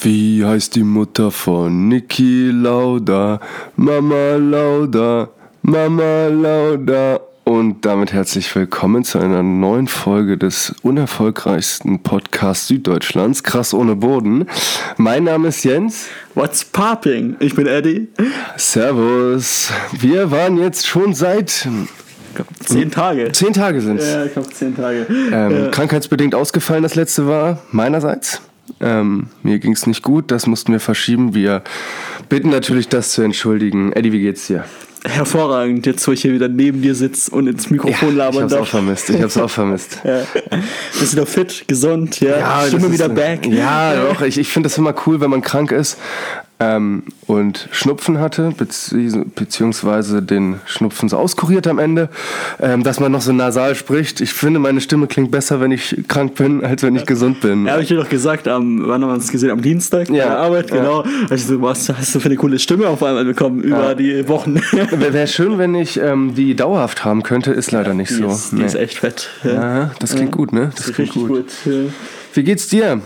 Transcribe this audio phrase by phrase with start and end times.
[0.00, 3.40] Wie heißt die Mutter von Niki Lauda?
[3.76, 5.28] Mama Lauda,
[5.62, 7.20] Mama Lauda.
[7.44, 14.46] Und damit herzlich willkommen zu einer neuen Folge des unerfolgreichsten Podcasts Süddeutschlands, Krass ohne Boden.
[14.98, 16.06] Mein Name ist Jens.
[16.34, 17.36] What's popping?
[17.40, 18.08] Ich bin Eddie.
[18.56, 19.72] Servus.
[19.98, 21.66] Wir waren jetzt schon seit
[22.66, 23.32] Zehn Tage.
[23.32, 24.12] zehn Tage sind es.
[24.12, 25.06] Ja, ich glaube zehn Tage.
[25.08, 25.68] Ähm, Ja.
[25.70, 28.42] Krankheitsbedingt ausgefallen, das letzte war meinerseits.
[28.80, 31.34] Ähm, mir ging es nicht gut, das mussten wir verschieben.
[31.34, 31.62] Wir
[32.28, 33.92] bitten natürlich, das zu entschuldigen.
[33.92, 34.64] Eddie, wie geht's dir?
[35.04, 38.52] Hervorragend, jetzt wo ich hier wieder neben dir sitze und ins Mikrofon ich labern hab's
[38.52, 39.10] auch vermisst.
[39.10, 40.02] Ich hab's auch vermisst.
[40.04, 40.22] Ja.
[40.98, 43.46] Bist wieder fit, gesund, ja, Stimme das wieder back.
[43.46, 44.22] Ja, doch.
[44.22, 45.98] Ich, ich finde das immer cool, wenn man krank ist
[46.60, 52.08] ähm, und Schnupfen hatte, bezieh beziehungsweise den Schnupfen so auskuriert am Ende,
[52.60, 54.20] ähm, dass man noch so nasal spricht.
[54.20, 57.66] Ich finde, meine Stimme klingt besser, wenn ich krank bin, als wenn ich gesund bin.
[57.66, 59.50] Ja, habe ich dir doch gesagt, am, wann haben wir uns gesehen?
[59.50, 60.76] Am Dienstag bei Ja, der Arbeit, ja.
[60.78, 61.04] genau.
[61.04, 63.94] Hab Ich so, was hast du für eine coole Stimme auf einmal bekommen über Ja.
[63.94, 64.56] die Wochen?
[64.90, 68.26] Wäre schön, wenn ich ähm, die dauerhaft haben könnte, ist leider nicht Die, so.
[68.28, 68.64] ist, die Nee.
[68.66, 69.30] ist echt fett.
[69.44, 69.52] Ja.
[69.52, 70.70] Ja, das klingt gut, ne?
[70.74, 71.28] Das Das klingt gut.
[71.28, 71.46] gut.
[71.66, 71.72] Ja.
[72.34, 73.00] Wie geht's dir?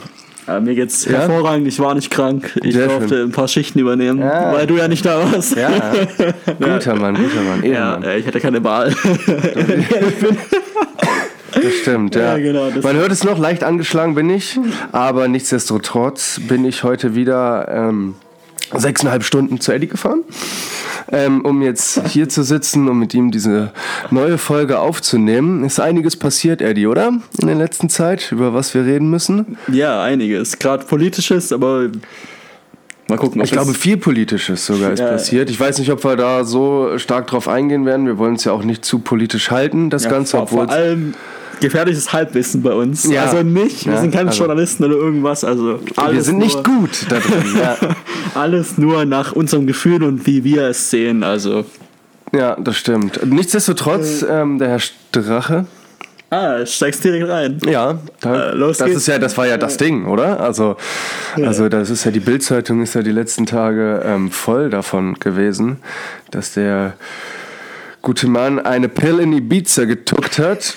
[0.47, 1.19] Ja, mir geht's Ja?
[1.21, 2.59] hervorragend, ich war nicht krank.
[2.65, 3.29] Ich Sehr durfte schön.
[3.29, 4.53] ein paar Schichten übernehmen, Ja.
[4.53, 5.57] weil du ja nicht da warst.
[5.57, 5.71] Ja,
[6.61, 8.03] guter Mann, guter Mann, Ja, Ehrenmann.
[8.03, 8.93] äh, ich hatte keine Wahl.
[11.55, 12.37] Das stimmt, ja.
[12.37, 14.59] Ja, genau, das- Man hört es noch, leicht angeschlagen bin ich,
[14.91, 18.15] aber nichtsdestotrotz bin ich heute wieder ähm,
[18.75, 20.23] sechseinhalb Stunden zu Eddie gefahren,
[21.13, 23.71] ähm, um jetzt hier zu sitzen und mit ihm diese
[24.11, 25.63] neue Folge aufzunehmen.
[25.65, 27.13] Ist einiges passiert, Eddie, oder?
[27.41, 29.59] In der letzten Zeit, über was wir reden müssen.
[29.71, 30.59] ja, einiges.
[30.59, 31.91] Gerade politisches, aber
[33.09, 33.41] mal gucken.
[33.41, 35.09] ob Ich glaube, viel Politisches sogar ist Ja.
[35.09, 35.51] passiert.
[35.51, 38.07] Ich weiß nicht, ob wir da so stark drauf eingehen werden.
[38.07, 40.75] Wir wollen es ja auch nicht zu politisch halten, das ja, Ganze, vor, obwohl vor
[40.75, 41.15] allem
[41.63, 43.05] gefährliches Halbwissen bei uns.
[43.11, 43.25] Ja.
[43.25, 45.45] Also nicht, wir Ja, sind keine also- Journalisten oder irgendwas.
[45.45, 47.45] Also wir sind nicht gut da drin.
[47.59, 47.77] Ja.
[48.35, 51.23] Alles nur nach unserem Gefühl und wie wir es sehen.
[51.23, 51.65] Also
[52.33, 53.21] Ja, das stimmt.
[53.27, 55.67] Nichtsdestotrotz, ähm, der Herr Strache,
[56.31, 57.59] ah, steigst direkt rein.
[57.67, 59.01] ja, da, Äh, los das geht's.
[59.03, 60.41] ist ja, das war ja das Ding, oder?
[60.41, 60.77] Also,
[61.37, 65.77] also das ist ja die Bildzeitung ist ja die letzten Tage ähm, voll davon gewesen,
[66.31, 66.95] dass der
[68.01, 70.75] gute Mann eine Pill in Ibiza getuckt hat.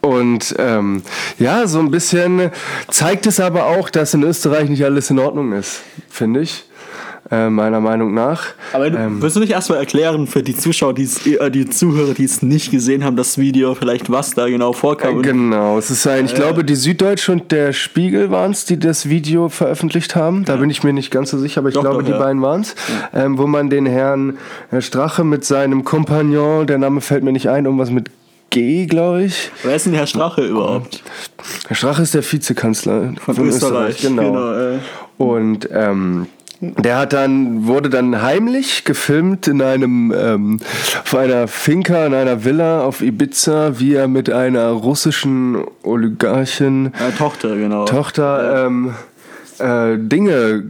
[0.00, 1.02] Und ähm,
[1.38, 2.50] ja, so ein bisschen
[2.90, 5.80] zeigt es aber auch, dass in Österreich nicht alles in Ordnung ist,
[6.10, 6.64] finde ich.
[7.30, 8.48] Äh, meiner Meinung nach.
[8.74, 9.22] Aber du, Ähm.
[9.22, 12.42] willst du nicht erstmal erklären für die Zuschauer, die es- äh, die Zuhörer, die es
[12.42, 15.16] nicht gesehen haben, das Video, vielleicht was da genau vorkam?
[15.16, 18.78] Und- Genau, es ist ein, ich glaube, die Süddeutsche und der Spiegel waren es, die
[18.78, 20.44] das Video veröffentlicht haben.
[20.44, 22.18] Da bin ich mir nicht ganz so sicher, aber ich Doch, glaube, doch, die ja.
[22.18, 22.74] beiden waren es.
[23.14, 24.36] Ähm, wo man den Herrn
[24.68, 28.10] Herr Strache mit seinem Kompagnon, der Name fällt mir nicht ein, irgendwas mit
[28.54, 29.50] G, glaube ich.
[29.64, 31.02] Wer ist denn Herr Strache überhaupt?
[31.66, 34.00] Herr Strache ist der Vizekanzler Von, Österreich.
[34.00, 34.52] Genau.
[34.52, 34.78] äh.
[35.18, 36.28] Und ähm,
[36.60, 40.60] der hat dann, wurde dann heimlich gefilmt in einem, ähm,
[41.02, 47.10] auf einer Finca, in einer Villa auf Ibiza, wie er mit einer russischen Oligarchin Äh,
[47.18, 47.86] Tochter, genau.
[47.86, 48.94] Tochter ähm,
[49.58, 50.62] äh, Dinge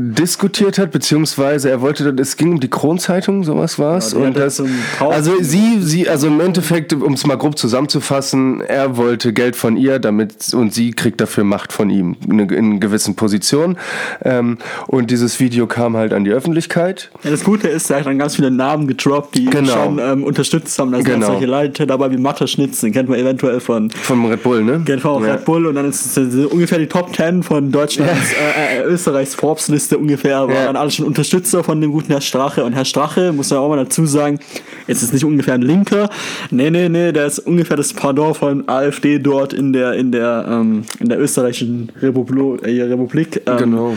[0.00, 4.12] diskutiert hat, beziehungsweise er wollte, es ging um die Kronzeitung, sowas war es.
[4.12, 4.62] Ja, und das,
[5.00, 9.76] also sie, sie, also im Endeffekt, um es mal grob zusammenzufassen, er wollte Geld von
[9.76, 13.76] ihr, damit und sie kriegt dafür Macht von ihm in, in einer gewissen Position.
[14.24, 17.10] Ähm, und dieses Video kam halt an die Öffentlichkeit.
[17.24, 19.72] Ja, das Gute ist, er hat dann ganz viele Namen gedroppt, die ihn Genau.
[19.72, 20.92] schon ähm, unterstützt haben.
[20.92, 21.26] Da sind Genau.
[21.26, 24.80] solche Leute dabei wie Mathe Schnitz, den kennt man eventuell von Vom Red Bull, ne?
[24.84, 25.32] GNV Ja.
[25.32, 28.82] Red Bull und dann ist es äh, ungefähr die Top 10 von Deutschlands, äh, äh,
[28.84, 30.66] Österreichs Forbes-Liste ungefähr, waren Ja.
[30.66, 32.64] dann alle schon Unterstützer von dem guten Herr Strache.
[32.64, 34.38] Und Herr Strache, muss man auch mal dazu sagen,
[34.86, 36.10] jetzt ist nicht ungefähr ein Linker,
[36.50, 40.44] nee, nee, nee, der ist ungefähr das Pardon von AfD dort in der, in der,
[40.48, 43.42] ähm, in der österreichischen Republi äh, Republik.
[43.46, 43.96] Ähm, Genau.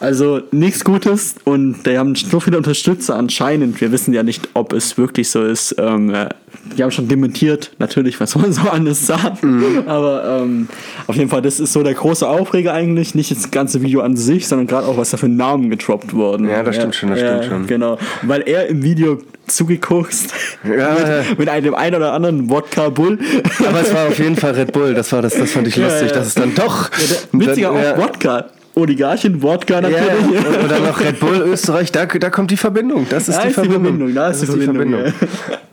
[0.00, 3.80] Also nichts Gutes und die haben so viele Unterstützer anscheinend.
[3.80, 5.74] Wir wissen ja nicht, ob es wirklich so ist.
[5.78, 6.28] Ähm, äh,
[6.76, 9.38] die haben schon dementiert, natürlich, was man so anders sagen.
[9.42, 9.82] Mhm.
[9.86, 10.68] Aber ähm,
[11.06, 13.14] auf jeden Fall, das ist so der große Aufreger eigentlich.
[13.14, 16.48] Nicht das ganze Video an sich, sondern gerade auch, was da für Namen getroppt wurden.
[16.48, 17.66] Ja, das stimmt schon, das stimmt schon.
[17.66, 17.98] Genau.
[18.22, 20.14] Weil er im Video zugeguckt
[20.64, 20.96] Ja.
[21.28, 23.18] mit, mit einem ein oder anderen Wodka Bull.
[23.66, 25.84] Aber es war auf jeden Fall Red Bull, das war das, das fand ich Ja,
[25.88, 26.14] lustig, ja.
[26.16, 26.90] dass es dann doch.
[27.32, 27.94] Witziger Ja.
[27.94, 28.46] auch Wodka.
[28.74, 30.46] Oligarchen, Wodka Ja, natürlich.
[30.46, 33.06] und, und dann noch Red Bull Österreich, da, da kommt die Verbindung.
[33.10, 33.84] Das ist Da die ist die Verbindung.
[33.98, 35.00] Verbindung, da ist die Verbindung,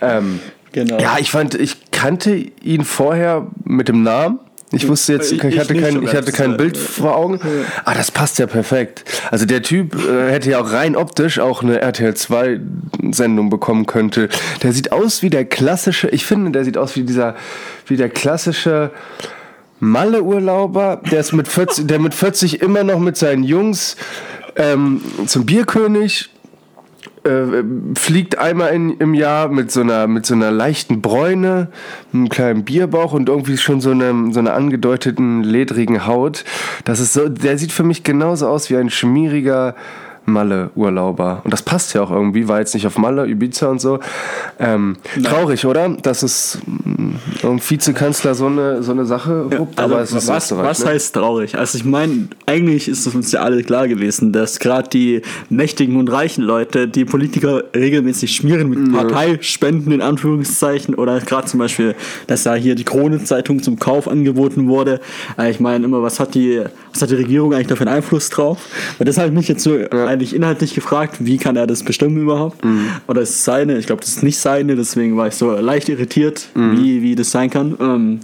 [0.01, 0.39] ähm,
[0.71, 0.99] Genau.
[0.99, 4.39] ja, ich fand, ich kannte ihn vorher mit dem Namen.
[4.71, 6.57] Ich wusste jetzt, ich, Ich- ich hatte nicht kein, ich hatte kein Mal.
[6.57, 7.39] Bild vor Augen.
[7.85, 9.03] Ah, das passt ja perfekt.
[9.31, 12.59] Also der Typ äh, hätte ja auch rein optisch auch eine RTL 2
[13.11, 14.29] Sendung bekommen könnte.
[14.61, 17.35] Der sieht aus wie der klassische, ich finde, der sieht aus wie dieser,
[17.87, 18.91] wie der klassische
[19.79, 23.95] Malle-Urlauber, der, ist mit 40, der mit 40 immer noch mit seinen Jungs
[24.55, 26.29] ähm, zum Bierkönig
[27.23, 27.63] äh,
[27.95, 31.69] fliegt einmal in, im Jahr mit so, einer, mit so einer leichten Bräune,
[32.13, 36.45] einem kleinen Bierbauch und irgendwie schon so, einem, so einer angedeuteten ledrigen Haut.
[36.85, 39.75] Das ist so, der sieht für mich genauso aus wie ein schmieriger
[40.29, 41.41] Malle-Urlauber.
[41.43, 43.99] Und das passt ja auch irgendwie, war jetzt nicht auf Malle, Ibiza und so.
[44.59, 45.89] Ähm, traurig, oder?
[45.89, 50.27] Dass es mm, um Vizekanzler so eine, so eine Sache ruppt, Also aber es ist
[50.27, 50.91] was Österreich, was ne?
[50.91, 51.57] heißt traurig?
[51.57, 55.97] Also ich meine, eigentlich ist es uns ja alle klar gewesen, dass gerade die mächtigen
[55.97, 61.95] und reichen Leute die Politiker regelmäßig schmieren mit Parteispenden in Anführungszeichen oder gerade zum Beispiel,
[62.27, 64.99] dass da hier die Krone-Zeitung zum Kauf angeboten wurde.
[65.37, 67.95] Äh, Ich meine immer, was hat die, was hat die Regierung eigentlich da für einen
[67.95, 68.59] Einfluss drauf?
[68.97, 69.75] Und das habe ich mich jetzt so
[70.19, 72.63] eigentlich inhaltlich gefragt, wie kann er das bestimmen überhaupt?
[72.65, 72.87] Mhm.
[73.07, 73.77] Oder ist es seine?
[73.77, 76.77] Ich glaube, das ist nicht seine, deswegen war ich so leicht irritiert, Mhm.
[76.77, 77.75] wie, wie das sein kann.
[77.79, 78.19] Ähm,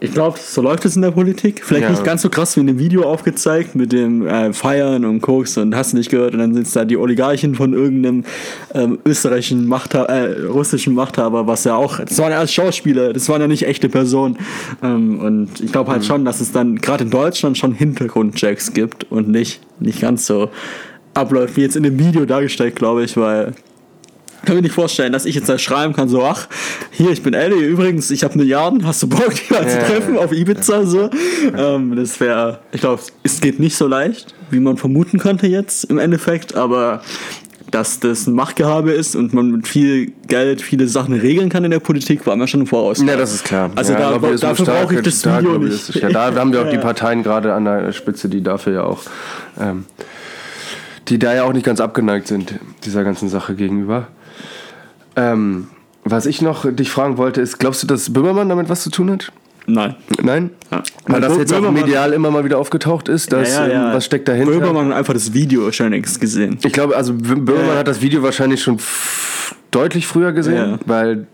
[0.00, 1.62] ich glaube, so läuft es in der Politik.
[1.64, 1.90] Vielleicht Ja.
[1.90, 5.56] nicht ganz so krass wie in dem Video aufgezeigt mit dem äh, Feiern und Koks
[5.58, 8.24] und hast du nicht gehört und dann sind es da die Oligarchen von irgendeinem
[8.74, 13.28] ähm, österreichischen Machthaber, äh, russischen Machthaber, was ja auch, das waren ja als Schauspieler, das
[13.28, 14.38] waren ja nicht echte Personen.
[14.82, 15.92] Ähm, und ich glaube Mhm.
[15.94, 20.26] halt schon, dass es dann gerade in Deutschland schon Hintergrundchecks gibt und nicht, nicht ganz
[20.26, 20.50] so
[21.14, 23.52] abläuft wie jetzt in dem Video dargestellt, glaube ich, weil
[24.44, 26.48] kann mir nicht vorstellen, dass ich jetzt da schreiben kann, so, ach,
[26.90, 30.18] hier, ich bin Ellie, übrigens, ich habe Milliarden, hast du Bock, die mal zu treffen
[30.18, 31.10] auf Ibiza, so.
[31.56, 35.84] Ähm, das wäre, ich glaube, es geht nicht so leicht, wie man vermuten könnte jetzt
[35.84, 37.02] im Endeffekt, aber
[37.70, 41.70] dass das ein Machtgehabe ist und man mit viel Geld viele Sachen regeln kann in
[41.70, 43.00] der Politik, war mir schon im Voraus.
[43.00, 43.70] Ja, das ist klar.
[43.76, 45.94] Also ja, da- dafür stark, brauche ich das Video nicht.
[45.94, 46.78] Ja, da haben wir auch die.
[46.82, 49.00] Parteien gerade an der Spitze, die dafür ja auch,
[49.60, 49.84] ähm,
[51.12, 52.54] die da ja auch nicht ganz abgeneigt sind,
[52.84, 54.08] dieser ganzen Sache gegenüber.
[55.14, 55.68] Ähm,
[56.04, 59.10] was ich noch dich fragen wollte, ist, glaubst du, dass Böhmermann damit was zu tun
[59.10, 59.30] hat?
[59.66, 59.94] Nein.
[60.22, 60.50] Nein?
[60.70, 60.82] Ja.
[61.06, 64.52] Weil das jetzt auch medial immer mal wieder aufgetaucht ist, dass, ähm, was steckt dahinter?
[64.52, 66.58] Böhmermann hat einfach das Video wahrscheinlich gesehen.
[66.64, 67.76] Ich glaube, also Böhmermann Ja.
[67.76, 68.78] hat das Video wahrscheinlich schon
[69.72, 70.78] deutlich früher gesehen, Ja.
[70.86, 71.26] weil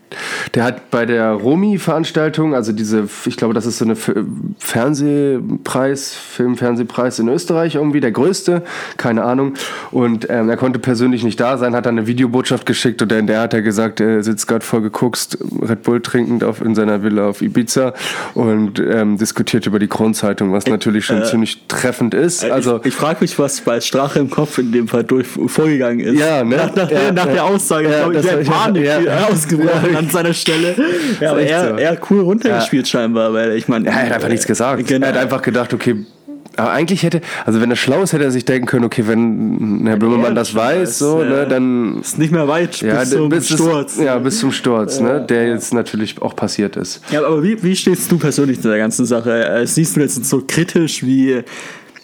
[0.54, 3.94] der hat bei der Romi-Veranstaltung, also diese, ich glaube, das ist so eine
[4.58, 8.62] Fernsehpreis, Film-Fernsehpreis in Österreich irgendwie, der größte,
[8.96, 9.54] keine Ahnung.
[9.90, 13.26] Und ähm, er konnte persönlich nicht da sein, hat dann eine Videobotschaft geschickt und in
[13.26, 17.02] der hat er gesagt, er sitzt gerade voll gekokst, Red Bull trinkend auf, in seiner
[17.02, 17.92] Villa auf Ibiza
[18.34, 22.44] und ähm, diskutiert über die Kronzeitung, was natürlich schon ziemlich treffend ist.
[22.44, 26.00] Also ich, ich frage mich, was bei Strache im Kopf in dem Fall durch, vorgegangen
[26.00, 26.18] ist.
[26.18, 26.56] Ja, ne?
[26.56, 27.32] Nach, nach, Ja, der, nach ja.
[27.32, 29.26] der Aussage, Ja, ich, der Panik ja, ja.
[29.26, 29.98] ausgebrochen Ja.
[29.98, 30.74] an seiner Stelle.
[31.20, 31.74] Ja, aber er, so.
[31.76, 33.86] er cool runtergespielt scheinbar, weil ich meine.
[33.86, 34.86] Ja, er hat einfach nichts gesagt.
[34.86, 35.06] Genau.
[35.06, 36.04] Er hat einfach gedacht, okay,
[36.58, 39.86] aber eigentlich hätte, also wenn er schlau ist, hätte er sich denken können, okay, wenn
[39.86, 41.28] Herr Böhmermann das weiß, so, ja.
[41.28, 43.96] ne, dann ist nicht mehr weit ja, bis zum bis Sturz.
[43.96, 47.00] ja, bis zum Sturz, ne, der jetzt natürlich auch passiert ist.
[47.10, 49.46] Ja, aber wie, wie stehst du persönlich zu der ganzen Sache?
[49.46, 51.42] Äh, siehst du jetzt so kritisch wie.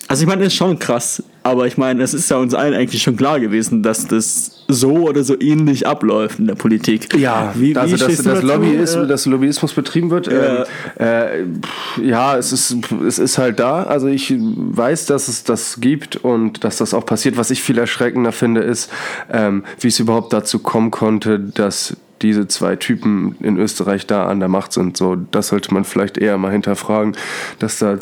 [0.08, 2.74] Also ich meine, das ist schon krass, aber ich meine, es ist ja uns allen
[2.74, 7.08] eigentlich schon klar gewesen, dass das so oder so ähnlich abläuft in der Politik.
[7.14, 7.20] wie,
[7.54, 8.46] wie also dass, du dass, dazu?
[8.46, 10.64] Lobbyismus, Äh, dass Lobbyismus betrieben wird, Ja.
[10.98, 11.60] ähm,
[11.98, 13.82] äh, ja, es ist, es ist halt da.
[13.84, 17.36] Also ich weiß, dass es das gibt und dass das auch passiert.
[17.36, 18.90] Was ich viel erschreckender finde, ist,
[19.32, 24.38] ähm, wie es überhaupt dazu kommen konnte, dass diese zwei Typen in Österreich da an
[24.40, 24.96] der Macht sind.
[24.96, 27.16] So, das sollte man vielleicht eher mal hinterfragen,
[27.58, 27.98] dass da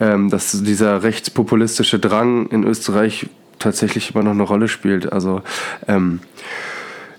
[0.00, 3.26] ähm, dass dieser rechtspopulistische Drang in Österreich
[3.58, 5.12] tatsächlich immer noch eine Rolle spielt.
[5.12, 5.42] Also
[5.88, 6.20] ähm,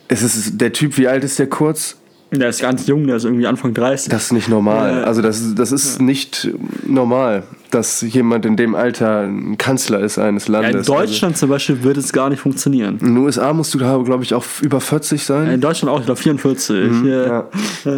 [0.07, 1.97] es ist der Typ, wie alt ist der kurz?
[2.31, 4.09] Der ist ganz jung, der ist irgendwie Anfang 30.
[4.09, 4.97] Das ist nicht normal.
[4.97, 5.03] Ja.
[5.03, 6.50] Also das, das ist nicht
[6.86, 10.87] normal, dass jemand in dem Alter ein Kanzler ist eines ja, Landes.
[10.87, 12.95] in Deutschland zum Beispiel würde es gar nicht funktionieren.
[12.95, 15.49] Also in den USA musst du glaube ich, auch über 40 sein.
[15.49, 17.03] In Deutschland auch, ich glaube 44.
[17.05, 17.25] Ja.
[17.25, 17.43] Ja.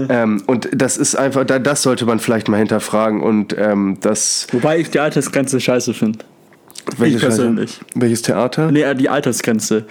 [0.10, 3.22] Ähm, und das ist einfach, da- das sollte man vielleicht mal hinterfragen.
[3.22, 4.48] Und ähm, das.
[4.51, 6.20] Wobei ich die Altersgrenze scheiße finde.
[6.98, 7.80] Welches- persönlich.
[7.96, 8.72] Welches Theater?
[8.72, 9.84] Nee, äh, die Altersgrenze.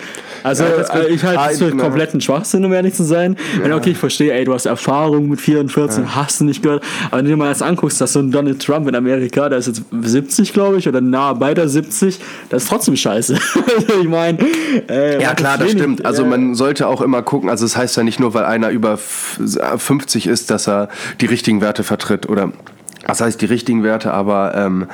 [0.43, 1.85] Also, äh, ich halte Ah, es für genau.
[1.85, 3.37] kompletten Schwachsinn, um ehrlich zu sein.
[3.61, 6.83] Wenn, okay, ich verstehe, ey, du hast Erfahrung mit 44, hast du nicht gehört.
[7.07, 9.59] Aber wenn du dir mal das anguckst, dass so ein Donald Trump in Amerika, der
[9.59, 12.19] ist jetzt 70, glaube ich, oder nahe bei der 70,
[12.51, 13.39] das ist trotzdem scheiße.
[13.77, 14.39] Also, ich meine,
[14.89, 16.05] äh, Ja, klar, das wenig- stimmt.
[16.07, 18.71] Also äh, man sollte auch immer gucken, also es heißt ja nicht nur, weil einer
[18.71, 19.41] über f-
[19.79, 20.89] 50 ist, dass er
[21.21, 22.53] die richtigen Werte vertritt oder
[23.07, 24.87] das heißt die richtigen Werte, aber ähm,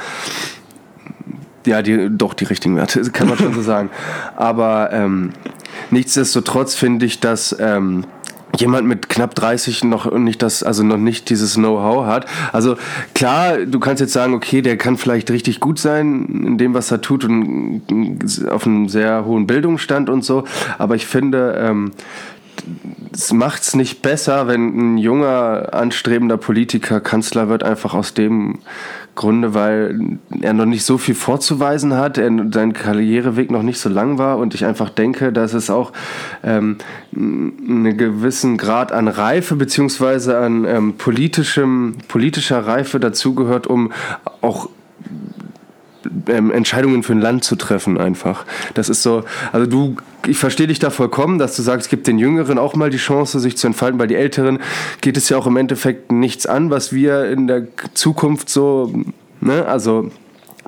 [1.67, 3.91] ja, die, doch die richtigen Werte, kann man schon so sagen.
[4.37, 5.31] Aber ähm,
[5.91, 8.05] nichtsdestotrotz finde ich, dass ähm,
[8.59, 12.27] jemand mit knapp 30 noch nicht das, also noch nicht dieses Know-how hat.
[12.53, 12.77] Also
[13.15, 16.91] klar, du kannst jetzt sagen, okay, der kann vielleicht richtig gut sein in dem, was
[16.91, 17.83] er tut und
[18.49, 20.45] auf einem sehr hohen Bildungsstand und so.
[20.79, 21.93] Aber ich finde, ähm,
[23.13, 28.59] es macht es nicht besser, wenn ein junger, anstrebender Politiker Kanzler wird, einfach aus dem
[29.21, 33.91] Grunde, weil er noch nicht so viel vorzuweisen hat, er, sein Karriereweg noch nicht so
[33.91, 35.93] lang war und ich einfach denke, dass es auch
[36.43, 36.79] ähm,
[37.15, 43.93] einen gewissen Grad an Reife beziehungsweise an ähm, politischem, politischer Reife dazugehört, um
[44.41, 44.71] auch
[46.29, 48.45] ähm, Entscheidungen für ein Land zu treffen einfach.
[48.75, 52.19] Das ist so, also du, ich verstehe dich da vollkommen, dass du sagst, gib den
[52.19, 53.99] Jüngeren auch mal die Chance, sich zu entfalten.
[53.99, 54.59] Bei den Älteren
[55.01, 58.93] geht es ja auch im Endeffekt nichts an, was wir in der Zukunft so,
[59.41, 60.11] ne, also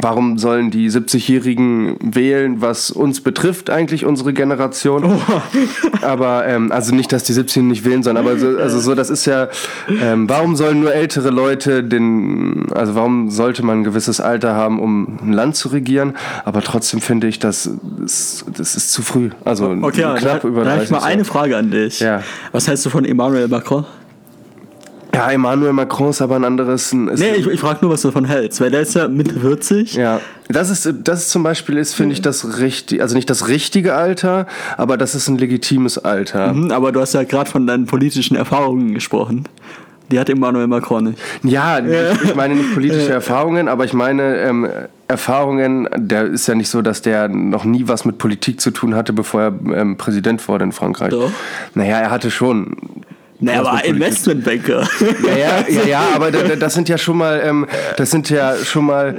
[0.00, 5.04] Warum sollen die 70-Jährigen wählen, was uns betrifft, eigentlich unsere Generation?
[5.04, 5.20] Oh.
[6.02, 9.11] Aber, ähm, also nicht, dass die 70-Jährigen nicht wählen sollen, aber so, also so, das
[9.11, 9.49] ist ja,
[9.88, 14.80] ähm, warum sollen nur ältere Leute den, also warum sollte man ein gewisses Alter haben,
[14.80, 16.14] um ein Land zu regieren?
[16.44, 17.70] Aber trotzdem finde ich, das
[18.04, 19.30] ist, das ist zu früh.
[19.44, 20.64] Also okay, knapp über 30.
[20.64, 22.00] Da habe ich mal eine Frage an dich.
[22.00, 22.22] Ja.
[22.50, 23.84] Was hältst du von Emmanuel Macron?
[25.14, 26.92] Ja, Emmanuel Macron ist aber ein anderes.
[26.92, 29.38] Ist nee, ich, ich frage nur, was du davon hältst, weil der ist ja Mitte
[29.38, 29.95] 40.
[29.95, 33.95] Ja, das ist, das zum Beispiel, ist, finde ich, das richtig, also nicht das richtige
[33.95, 36.54] Alter, aber das ist ein legitimes Alter.
[36.54, 39.45] Mhm, aber du hast ja gerade von deinen politischen Erfahrungen gesprochen.
[40.11, 41.19] Die hat Emmanuel Macron nicht.
[41.42, 44.69] Ja, ich, ich meine nicht politische Erfahrungen, aber ich meine ähm,
[45.09, 48.95] Erfahrungen, der ist ja nicht so, dass der noch nie was mit Politik zu tun
[48.95, 51.11] hatte, bevor er ähm, Präsident wurde in Frankreich.
[51.11, 51.31] Doch.
[51.75, 52.76] Naja, er hatte schon
[53.42, 54.88] naja, aber Investmentbanker.
[55.26, 59.18] Ja, ja, ja, aber das sind ja schon mal, ähm, das sind ja schon mal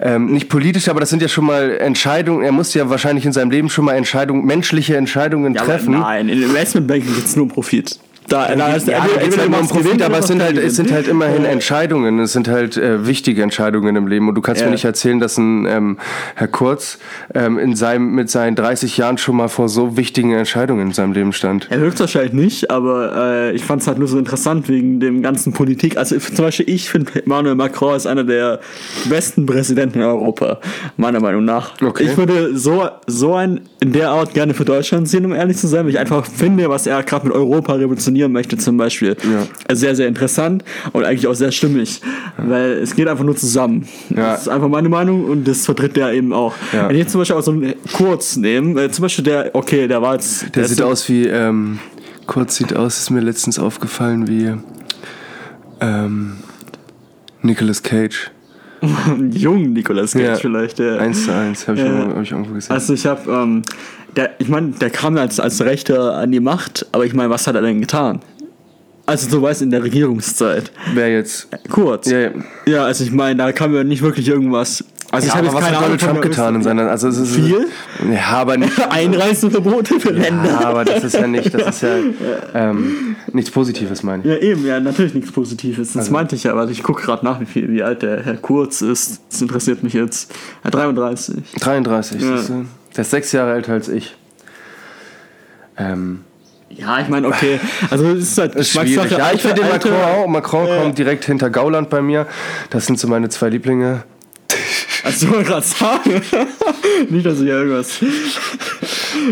[0.00, 2.44] ähm, nicht politisch, aber das sind ja schon mal Entscheidungen.
[2.44, 5.98] Er musste ja wahrscheinlich in seinem Leben schon mal Entscheidungen, menschliche Entscheidungen ja, treffen.
[5.98, 7.98] nein, in Investmentbanking gibt es nur Profit.
[8.28, 11.08] Da, da ist ja, jetzt halt nur Profit, aber es sind halt, es sind halt
[11.08, 12.18] immerhin Entscheidungen.
[12.18, 14.28] Es sind halt äh, wichtige Entscheidungen im Leben.
[14.28, 14.66] Und du kannst ja.
[14.66, 15.98] mir nicht erzählen, dass ein ähm,
[16.34, 16.98] Herr Kurz
[17.34, 21.12] ähm, in seinem, mit seinen 30 Jahren schon mal vor so wichtigen Entscheidungen in seinem
[21.12, 21.68] Leben stand.
[21.70, 25.52] Er höchstwahrscheinlich nicht, aber äh, ich fand es halt nur so interessant wegen dem ganzen
[25.54, 25.96] Politik.
[25.96, 28.60] Also zum Beispiel ich finde Emmanuel Macron ist einer der
[29.08, 30.60] besten Präsidenten in Europa,
[30.96, 31.80] meiner Meinung nach.
[31.80, 32.04] Okay.
[32.04, 35.66] Ich würde so, so ein in der Art gerne für Deutschland sehen, um ehrlich zu
[35.66, 39.16] sein, weil ich einfach finde, was er gerade mit Europa revolutioniert trainieren möchte zum Beispiel.
[39.22, 39.74] Ja.
[39.74, 42.00] Sehr, sehr interessant und eigentlich auch sehr stimmig,
[42.38, 42.50] ja.
[42.50, 43.86] weil es geht einfach nur zusammen.
[44.10, 44.32] Ja.
[44.32, 46.54] Das ist einfach meine Meinung und das vertritt der eben auch.
[46.72, 49.86] Wenn ich jetzt zum Beispiel auch so einen Kurz nehme, äh, zum Beispiel der, okay,
[49.86, 50.42] der war jetzt...
[50.42, 51.78] Der, der sieht aus wie, ähm,
[52.26, 54.52] Kurz sieht aus, ist mir letztens aufgefallen wie
[55.80, 56.38] ähm,
[57.42, 58.30] Nicolas Cage.
[59.32, 60.78] Jungen Nicolas Cage ja, vielleicht.
[60.78, 60.98] Ja.
[60.98, 62.08] Eins zu eins, habe ich, ja.
[62.14, 62.72] hab ich irgendwo gesehen.
[62.72, 63.62] Also ich habe, ähm,
[64.38, 67.54] ich meine, der kam als, als Rechter an die Macht, aber ich meine, was hat
[67.54, 68.20] er denn getan?
[69.06, 70.70] Also du weißt, in der Regierungszeit.
[70.92, 71.48] Wer jetzt?
[71.70, 72.10] Kurz.
[72.10, 72.30] Ja, ja.
[72.66, 75.58] ja also ich meine, da kam ja nicht wirklich irgendwas also ja, ich habe jetzt
[75.58, 77.66] keine Ahnung, Trump getan in seiner, also es ist viel.
[78.12, 80.60] Ja, aber nicht Einreiseverbote für Länder.
[80.60, 81.96] Ja, aber das ist ja nicht, das ist ja
[82.54, 84.28] ähm, nichts Positives, meine ich.
[84.28, 85.88] Ja, eben, ja, natürlich nichts Positives.
[85.88, 86.12] Das also.
[86.12, 88.82] meinte ich ja, aber ich gucke gerade nach, wie viel, wie alt der Herr Kurz
[88.82, 89.22] ist.
[89.30, 90.30] Das interessiert mich jetzt.
[90.62, 91.36] Ja, 33.
[91.58, 92.20] 33.
[92.20, 92.34] Ja.
[92.34, 92.52] Ist,
[92.98, 94.16] der ist sechs Jahre älter als ich.
[95.76, 96.24] Ähm,
[96.68, 97.60] ja, ich meine, okay.
[97.90, 99.12] Also es ist halt schwierig.
[99.12, 100.26] Ja, ich finde den Macron auch.
[100.26, 102.26] Macron äh, kommt direkt hinter Gauland bei mir.
[102.70, 104.02] Das sind so meine zwei Lieblinge.
[105.04, 106.22] Also ich wollte gerade sagen.
[107.08, 108.00] Nicht, dass ich irgendwas.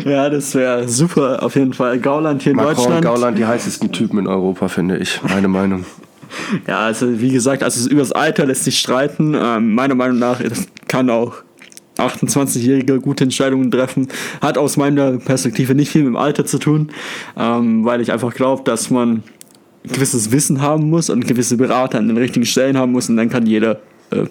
[0.04, 1.99] ja, das wäre super, auf jeden Fall.
[1.99, 3.04] Gauland hier in Macron Deutschland.
[3.04, 5.20] Gauland, die heißesten Typen in Europa, finde ich.
[5.25, 5.85] Meine Meinung.
[6.66, 9.35] Ja, also wie gesagt, also über das Alter lässt sich streiten.
[9.35, 11.37] Ähm, meiner Meinung nach das kann auch
[11.99, 14.09] 28-Jährige gute Entscheidungen treffen.
[14.41, 16.91] Hat aus meiner Perspektive nicht viel mit dem Alter zu tun,
[17.37, 19.23] ähm, weil ich einfach glaube, dass man
[19.85, 23.29] gewisses Wissen haben muss und gewisse Berater an den richtigen Stellen haben muss und dann
[23.29, 24.25] kann jeder äh,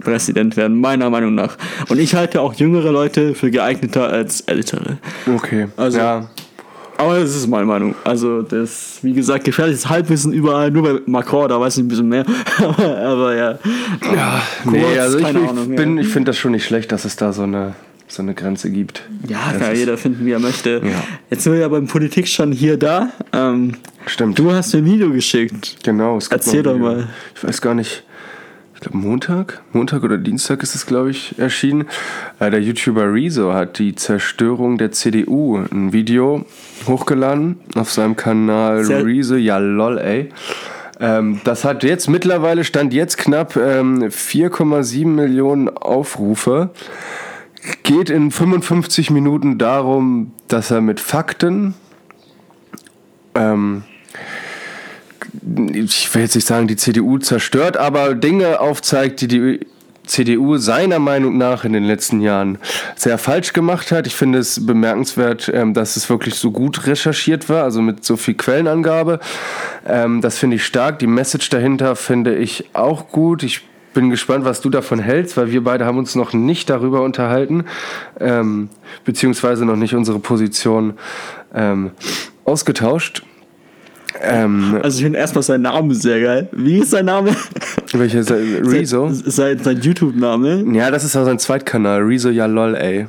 [0.00, 1.56] Präsident werden, meiner Meinung nach.
[1.88, 4.98] Und ich halte auch jüngere Leute für geeigneter als ältere.
[5.32, 5.68] Okay.
[5.76, 6.28] Also, ja.
[6.98, 7.94] Aber das ist meine Meinung.
[8.04, 12.08] Also, das, wie gesagt, gefährliches Halbwissen überall, nur bei Macron, da weiß ich ein bisschen
[12.08, 12.24] mehr.
[12.58, 13.58] aber ja.
[14.14, 17.32] Ja, kurz, nee, also ich, bin, ich finde das schon nicht schlecht, dass es da
[17.32, 17.74] so eine
[18.12, 19.02] so eine Grenze gibt.
[19.26, 20.82] Ja, kann jeder finden, wie er möchte.
[20.84, 21.02] Ja.
[21.30, 23.10] Jetzt sind wir ja beim Politik schon hier da.
[23.32, 24.38] Ähm, Stimmt.
[24.38, 25.78] Du hast mir ein Video geschickt.
[25.82, 26.18] Genau.
[26.28, 27.08] Erzähl doch mal.
[27.34, 28.04] Ich weiß gar nicht
[28.82, 31.86] glaube Montag, Montag oder Dienstag ist es, glaube ich, erschienen.
[32.40, 36.44] Äh, der YouTuber Rezo hat die Zerstörung der CDU ein Video
[36.86, 39.36] hochgeladen auf seinem Kanal Sehr Rezo.
[39.36, 40.30] Ja, lol, ey.
[40.98, 46.70] Ähm, das hat jetzt mittlerweile, stand jetzt knapp ähm, 4,7 Millionen Aufrufe.
[47.84, 51.74] Geht in 55 Minuten darum, dass er mit Fakten
[53.36, 53.84] ähm,
[55.74, 59.60] ich will jetzt nicht sagen, die CDU zerstört, aber Dinge aufzeigt, die die
[60.06, 62.58] CDU seiner Meinung nach in den letzten Jahren
[62.96, 64.06] sehr falsch gemacht hat.
[64.06, 68.16] Ich finde es bemerkenswert, ähm, dass es wirklich so gut recherchiert war, also mit so
[68.16, 69.20] viel Quellenangabe.
[69.86, 70.98] Ähm, das finde ich stark.
[70.98, 73.42] Die Message dahinter finde ich auch gut.
[73.42, 73.62] Ich
[73.94, 77.64] bin gespannt, was du davon hältst, weil wir beide haben uns noch nicht darüber unterhalten,
[78.18, 78.70] ähm,
[79.04, 80.94] beziehungsweise noch nicht unsere Position
[82.46, 83.24] ausgetauscht.
[84.22, 86.48] Ähm, also ich finde erstmal seinen Namen sehr geil.
[86.52, 87.30] Wie ist sein Name?
[87.92, 88.20] Welcher?
[88.28, 89.10] Rezo?
[89.12, 90.64] Sein, sein YouTube-Name?
[90.72, 92.02] Ja, das ist auch sein Zweitkanal.
[92.02, 93.06] Rezo ja lol, ey.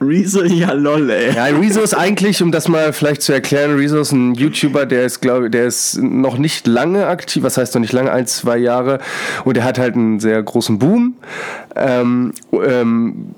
[0.00, 1.34] Rezo, ja lol, ey.
[1.34, 5.04] Ja, Rezo ist eigentlich, um das mal vielleicht zu erklären, Rezo ist ein YouTuber, der
[5.04, 8.56] ist, glaube der ist noch nicht lange aktiv, was heißt noch nicht lange, ein, zwei
[8.56, 8.98] Jahre.
[9.44, 11.16] Und der hat halt einen sehr großen Boom.
[11.76, 13.34] Ähm, ähm,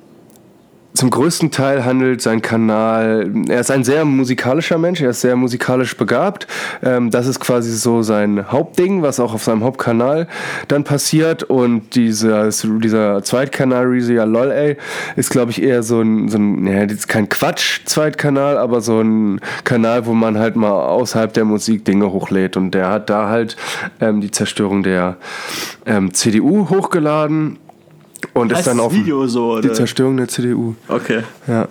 [0.95, 5.37] zum größten Teil handelt sein Kanal, er ist ein sehr musikalischer Mensch, er ist sehr
[5.37, 6.47] musikalisch begabt.
[6.83, 10.29] Ähm, das ist quasi so sein Hauptding, was auch auf seinem Hauptkanal
[10.69, 11.45] dann passiert.
[11.45, 14.77] Und dieser, dieser Zweitkanal, Rizia LOL, ey,
[15.17, 20.07] ist glaube ich eher so ein, so ein ja, kein Quatsch-Zweitkanal, aber so ein Kanal,
[20.07, 22.57] wo man halt mal außerhalb der Musik Dinge hochlädt.
[22.57, 23.57] Und der hat da halt
[24.01, 25.17] ähm, die Zerstörung der
[25.87, 27.59] ähm, CDU hochgeladen
[28.35, 30.75] und ist dann auf Video so, die Zerstörung der CDU.
[30.89, 31.23] Okay.
[31.47, 31.69] Ja.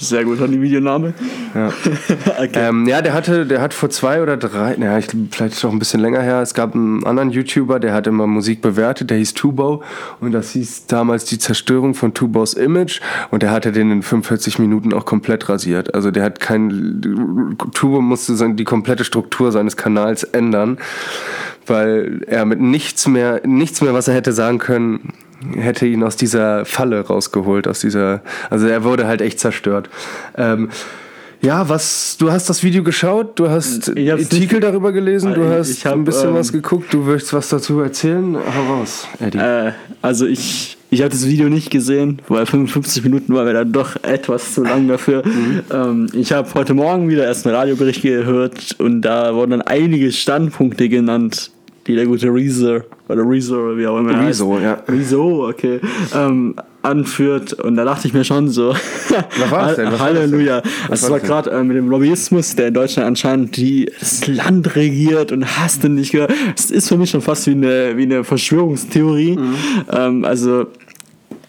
[0.00, 1.12] Sehr gut, hat die Videoname.
[1.54, 1.68] Ja.
[2.38, 2.50] okay.
[2.54, 5.72] ähm, ja, der hatte, der hat vor zwei oder drei, naja, ich, vielleicht ist auch
[5.72, 9.18] ein bisschen länger her, es gab einen anderen YouTuber, der hat immer Musik bewertet, der
[9.18, 9.82] hieß Tubo
[10.20, 14.58] und das hieß damals die Zerstörung von Tubos Image und der hatte den in 45
[14.58, 15.94] Minuten auch komplett rasiert.
[15.94, 20.78] Also der hat kein, Tubo musste die komplette Struktur seines Kanals ändern,
[21.70, 25.12] weil er mit nichts mehr, nichts mehr, was er hätte sagen können,
[25.56, 29.88] hätte ihn aus dieser Falle rausgeholt, aus dieser, also er wurde halt echt zerstört.
[30.36, 30.68] Ähm,
[31.42, 35.94] ja, was, du hast das Video geschaut, du hast Artikel darüber gelesen, du hast hab,
[35.94, 38.36] ein bisschen ähm, was geguckt, du willst was dazu erzählen?
[38.36, 39.38] Hau raus, Eddie.
[39.38, 39.72] Äh,
[40.02, 43.96] also ich, ich habe das Video nicht gesehen, weil 55 Minuten war mir dann doch
[44.02, 45.22] etwas zu lang dafür.
[45.30, 45.62] Mhm.
[45.72, 50.10] Ähm, ich habe heute Morgen wieder erst einen Radiobericht gehört und da wurden dann einige
[50.10, 51.52] Standpunkte genannt,
[51.86, 54.26] die der gute Reezer oder Rezo, wie auch immer.
[54.26, 54.82] Rezo, ja.
[54.88, 55.80] Rezo, okay.
[56.14, 59.92] Ähm, anführt und da dachte ich mir schon so was war's denn?
[59.92, 63.92] Was Halleluja was also war gerade äh, mit dem Lobbyismus der in Deutschland anscheinend die,
[64.00, 67.50] das Land regiert und hast du nicht gehört es ist für mich schon fast wie
[67.50, 69.54] eine, wie eine Verschwörungstheorie mhm.
[69.92, 70.68] ähm, also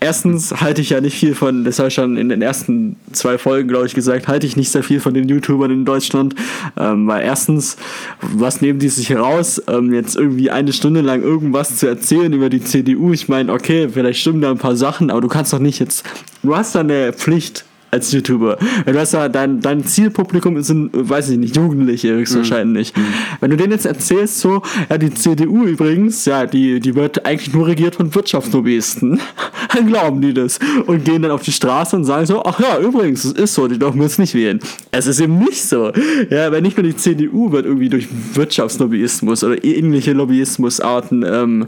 [0.02, 3.38] erstens halte ich ja nicht viel von, das habe ich schon in den ersten zwei
[3.38, 6.36] Folgen, glaube ich, gesagt, halte ich nicht sehr viel von den YouTubern in Deutschland.
[6.78, 7.78] Ähm, weil erstens,
[8.22, 12.50] was nehmen die sich heraus, ähm, jetzt irgendwie eine Stunde lang irgendwas zu erzählen über
[12.50, 13.14] die CDU?
[13.14, 16.04] Ich meine, okay, vielleicht stimmen da ein paar Sachen, aber du kannst doch nicht jetzt,
[16.44, 18.58] du hast da eine Pflicht, als YouTuber.
[18.86, 22.96] Wenn du hast ja, dein, dein Zielpublikum sind, weiß ich nicht, Jugendliche höchstwahrscheinlich.
[22.96, 23.02] Mhm.
[23.42, 27.54] Wenn du denen jetzt erzählst, so, ja, die CDU übrigens, ja, die, die wird eigentlich
[27.54, 29.20] nur regiert von Wirtschaftslobbyisten,
[29.76, 32.80] dann glauben die das und gehen dann auf die Straße und sagen so, ach ja,
[32.80, 34.60] übrigens, es ist so, die dürfen uns nicht wählen.
[34.92, 35.92] Es ist eben nicht so.
[36.30, 41.68] Ja, wenn nicht nur die CDU wird irgendwie durch Wirtschaftslobbyismus oder ähnliche Lobbyismusarten ähm,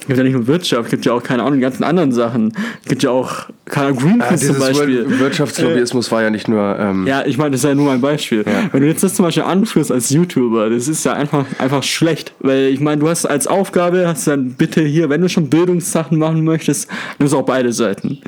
[0.00, 2.12] es gibt ja nicht nur Wirtschaft, es gibt ja auch, keine Ahnung, die ganzen anderen
[2.12, 2.52] Sachen.
[2.82, 5.18] Es gibt ja auch, keine Ahnung, Greenpeace ja, zum Beispiel.
[5.18, 6.78] Wirtschaftslobbyismus äh, war ja nicht nur.
[6.78, 8.44] Ähm ja, ich meine, das ist ja nur ein Beispiel.
[8.46, 8.68] Ja.
[8.72, 12.34] Wenn du jetzt das zum Beispiel anführst als YouTuber, das ist ja einfach, einfach schlecht.
[12.40, 16.18] Weil ich meine, du hast als Aufgabe, hast dann bitte hier, wenn du schon Bildungssachen
[16.18, 18.20] machen möchtest, nimmst auch beide Seiten.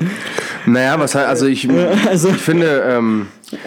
[0.65, 1.67] Naja, was halt, also ich,
[2.09, 2.83] also, ich finde.
[2.87, 3.57] Ähm, äh,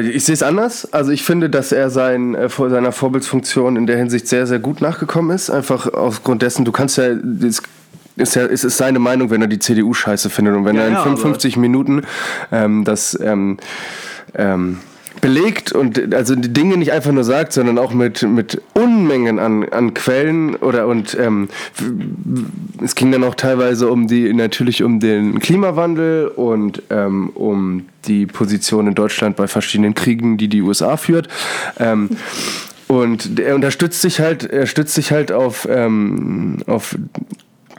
[0.00, 0.92] ich sehe es anders.
[0.92, 4.80] Also ich finde, dass er sein, äh, seiner Vorbildsfunktion in der Hinsicht sehr, sehr gut
[4.80, 5.50] nachgekommen ist.
[5.50, 7.62] Einfach aufgrund dessen, du kannst ja, es
[8.16, 10.54] ist ja, es ist seine Meinung, wenn er die CDU scheiße findet.
[10.54, 12.02] Und wenn ja, er in ja, 55 Minuten
[12.52, 13.58] ähm, das ähm,
[14.34, 14.78] ähm,
[15.24, 19.66] belegt und also die Dinge nicht einfach nur sagt, sondern auch mit, mit Unmengen an,
[19.66, 21.48] an Quellen oder und ähm,
[22.82, 28.26] es ging dann auch teilweise um die natürlich um den Klimawandel und ähm, um die
[28.26, 31.28] Position in Deutschland bei verschiedenen Kriegen, die die USA führt.
[31.78, 32.10] Ähm,
[32.86, 36.98] und er unterstützt sich halt, er stützt sich halt auf, ähm, auf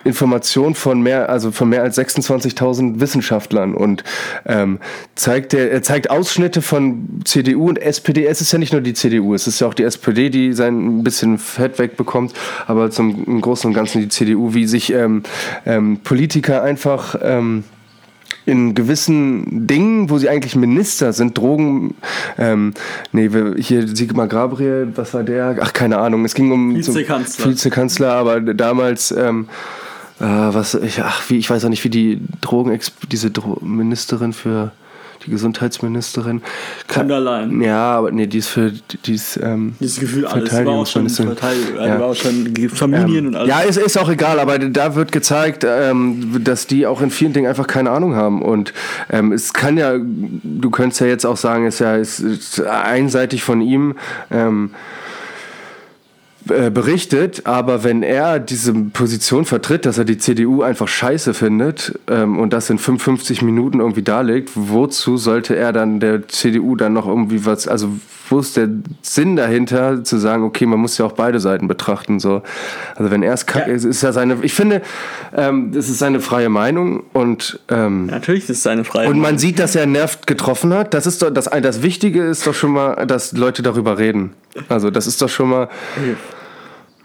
[0.05, 4.03] Information von mehr, also von mehr als 26.000 Wissenschaftlern und
[4.45, 4.79] ähm,
[5.15, 8.25] zeigt der, er zeigt Ausschnitte von CDU und SPD.
[8.25, 10.99] Es ist ja nicht nur die CDU, es ist ja auch die SPD, die sein
[10.99, 12.33] ein bisschen Fett wegbekommt,
[12.67, 15.23] aber zum im Großen und Ganzen die CDU, wie sich ähm,
[15.65, 17.63] ähm, Politiker einfach ähm,
[18.45, 21.95] in gewissen Dingen, wo sie eigentlich Minister sind, Drogen,
[22.37, 22.73] ähm,
[23.11, 25.57] nee, hier Sigmar Gabriel, was war der?
[25.61, 29.47] Ach, keine Ahnung, es ging um Vizekanzler, Vizekanzler aber damals ähm,
[30.19, 32.77] äh, was ich, ach, wie, ich weiß auch nicht, wie die Drogen,
[33.11, 34.71] diese Dro Ministerin für
[35.25, 36.41] die Gesundheitsministerin.
[36.87, 37.61] Von der Leyen.
[37.61, 38.71] Ja, aber nee, die ist für
[39.05, 41.09] die ist, ähm, Dieses Gefühl, alles war auch schon.
[41.09, 41.99] Verteidigung, Ja.
[41.99, 43.49] war auch schon Familien und alles.
[43.49, 47.33] Ja, ist, ist auch egal, aber da wird gezeigt, ähm, dass die auch in vielen
[47.33, 48.41] Dingen einfach keine Ahnung haben.
[48.41, 48.73] Und
[49.09, 53.43] ähm, es kann ja, du könntest ja jetzt auch sagen, ist ja ist, ist einseitig
[53.43, 53.95] von ihm.
[54.31, 54.71] Ähm,
[56.49, 61.97] äh, berichtet, aber wenn er diese Position vertritt, dass er die CDU einfach scheiße findet
[62.07, 66.93] ähm, und das in 55 Minuten irgendwie darlegt, wozu sollte er dann der CDU dann
[66.93, 67.89] noch irgendwie was, also
[68.29, 68.67] wo ist der
[69.01, 72.41] Sinn dahinter, zu sagen, okay, man muss ja auch beide Seiten betrachten, so.
[72.95, 73.75] Also wenn er es kacke, Ja.
[73.75, 74.81] ist, ist ja seine, ich finde,
[75.35, 79.09] ähm, das ist seine freie Meinung und ähm, Natürlich ist es eine Freiheit.
[79.09, 80.93] und man sieht, dass er nervt getroffen hat.
[80.93, 84.33] Das ist doch das, das Wichtige ist doch schon mal, dass Leute darüber reden.
[84.69, 85.69] Also das ist doch schon mal.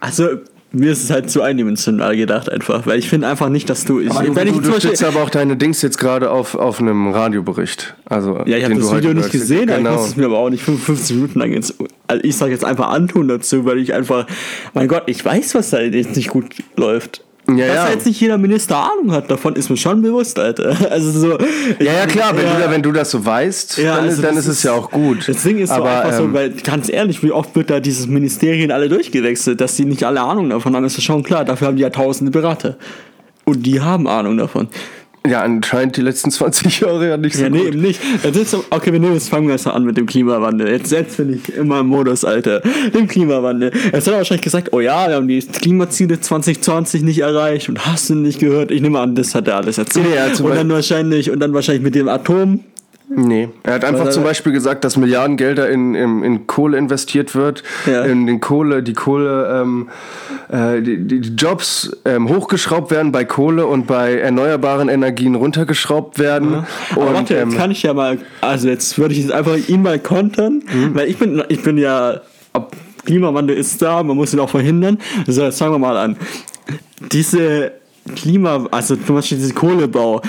[0.00, 0.28] Also,
[0.72, 4.00] mir ist es halt zu eindimensional gedacht einfach, weil ich finde einfach nicht, dass du...
[4.00, 6.30] Ich, Aber du, wenn ich du, zum du stützt aber auch deine Dings jetzt gerade
[6.30, 7.96] auf, auf einem Radiobericht.
[8.04, 9.94] Also, ja, ich habe das Video nicht gesehen, ich Genau.
[9.96, 11.74] muss es mir aber auch nicht 55 Minuten lang jetzt...
[12.06, 14.26] Also ich sage jetzt einfach antun dazu, weil ich einfach...
[14.74, 17.22] Mein Gott, ich weiß, was da jetzt nicht gut läuft.
[17.58, 17.90] Ja, Dass ja.
[17.90, 20.76] jetzt nicht jeder Minister Ahnung hat, davon ist mir schon bewusst, Alter.
[20.90, 21.38] Also so...
[21.78, 22.54] Ja, ja, klar, wenn, Ja.
[22.54, 24.72] Du, da- wenn du das so weißt, Ja, dann, also ist, dann ist es ja
[24.72, 25.28] auch gut.
[25.28, 27.80] Das Ding ist so aber, einfach so, ähm, weil ganz ehrlich, wie oft wird da
[27.80, 31.44] dieses Ministerien alle durchgewechselt, dass die nicht alle Ahnung davon haben, ist ja schon klar.
[31.44, 32.76] Dafür haben die ja tausende Berater.
[33.44, 34.68] Und die haben Ahnung davon.
[35.26, 37.68] Ja, anscheinend die letzten 20 Jahre ja nicht so Ja, nee, gut.
[37.68, 38.00] eben nicht.
[38.22, 40.68] Das ist so, okay, wir nehmen jetzt fangen wir erst mal an mit dem Klimawandel.
[40.68, 42.60] Jetzt, jetzt bin ich immer im Modus, Alter.
[42.94, 43.70] Dem Klimawandel.
[43.92, 47.84] Jetzt hat er wahrscheinlich gesagt, oh ja, wir haben die Klimaziele 2020 nicht erreicht und
[47.86, 48.70] hast du nicht gehört.
[48.70, 50.06] Ich nehme an, das hat er alles erzählt.
[50.14, 52.60] Ja, und dann wahrscheinlich, und dann wahrscheinlich mit dem Atom.
[53.12, 57.64] Nee, er hat einfach zum Beispiel gesagt, dass Milliardengelder in, in, in Kohle investiert wird,
[57.84, 58.02] Ja.
[58.04, 59.88] in den Kohle, die Kohle, ähm,
[60.48, 66.64] äh, die, die Jobs ähm, hochgeschraubt werden bei Kohle und bei erneuerbaren Energien runtergeschraubt werden.
[66.92, 69.56] Aber Und warte, jetzt ähm, kann ich ja mal, also jetzt würde ich jetzt einfach
[69.68, 70.94] ihn mal kontern, Mhm.
[70.94, 72.20] weil ich bin, ich bin ja,
[72.52, 74.98] ob Klimawandel ist da, man muss ihn auch verhindern.
[75.26, 76.16] So, jetzt fangen wir mal an.
[77.12, 77.72] Diese
[78.14, 80.20] Klima, also zum Beispiel diese Kohlebau,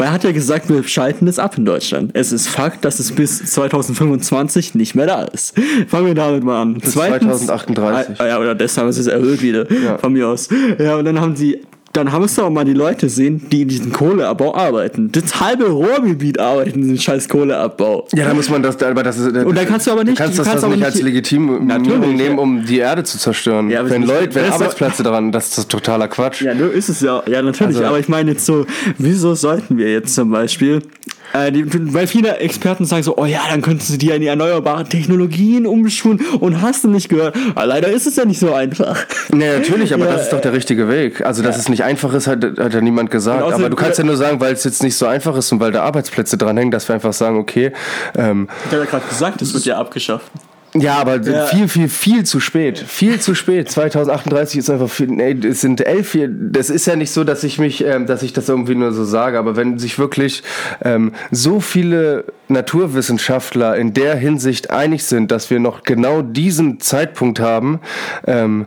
[0.00, 2.10] man hat ja gesagt, wir schalten es ab in Deutschland.
[2.14, 5.54] Es ist Fakt, dass es bis 2025 nicht mehr da ist.
[5.88, 6.74] Fangen wir damit mal an.
[6.74, 8.20] Bis 2038.
[8.20, 9.98] Ah, ja, oder deshalb ist es erhöht wieder, Ja.
[9.98, 10.48] von mir aus.
[10.78, 11.60] Ja, und dann haben sie,
[11.92, 15.10] dann haben wir auch mal die Leute sehen, die in diesem Kohleabbau arbeiten.
[15.10, 18.06] Das halbe Ruhrgebiet arbeitet in diesem scheiß Kohleabbau.
[18.14, 20.22] ja, da muss man das, aber das ist, Und dann kannst du aber nicht- du
[20.22, 23.70] kannst du das, kannst das nicht als Legitimierung Natürlich, nehmen, um die Erde zu zerstören.
[23.70, 26.42] Ja, wenn Leute, wenn Arbeitsplätze daran, das ist totaler Quatsch.
[26.42, 27.22] Ja, nur ist es ja.
[27.26, 27.76] Ja, natürlich.
[27.76, 28.66] Also- aber ich meine jetzt so,
[28.98, 30.82] wieso sollten wir jetzt zum Beispiel,
[31.32, 31.64] äh, die,
[31.94, 35.66] weil viele Experten sagen so, oh ja, dann könntest du dir in die erneuerbaren Technologien
[35.66, 37.36] umschulen und hast du nicht gehört.
[37.54, 38.98] Aber leider ist es ja nicht so einfach.
[39.30, 41.24] Nee, natürlich, aber Ja, das ist doch der richtige Weg.
[41.24, 43.42] Also, dass es nicht einfach ist, hat, hat ja niemand gesagt.
[43.42, 45.60] Außerdem- Aber du kannst ja nur sagen, weil es jetzt nicht so einfach ist und
[45.60, 47.72] weil da Arbeitsplätze dranhängen, dass wir einfach sagen, okay,
[48.16, 50.30] ähm, Ich habe ja gerade gesagt, es wird ja abgeschafft.
[50.74, 51.46] Ja, aber Ja.
[51.46, 52.78] viel, viel, viel zu spät.
[52.78, 53.70] Viel zu spät.
[53.70, 56.30] 2038 ist einfach viel, nee, es sind elf Jahre.
[56.30, 59.04] Das ist ja nicht so, dass ich mich, ähm, dass ich das irgendwie nur so
[59.04, 60.42] sage, aber wenn sich wirklich
[60.84, 67.40] ähm, so viele Naturwissenschaftler in der Hinsicht einig sind, dass wir noch genau diesen Zeitpunkt
[67.40, 67.80] haben,
[68.26, 68.66] ähm,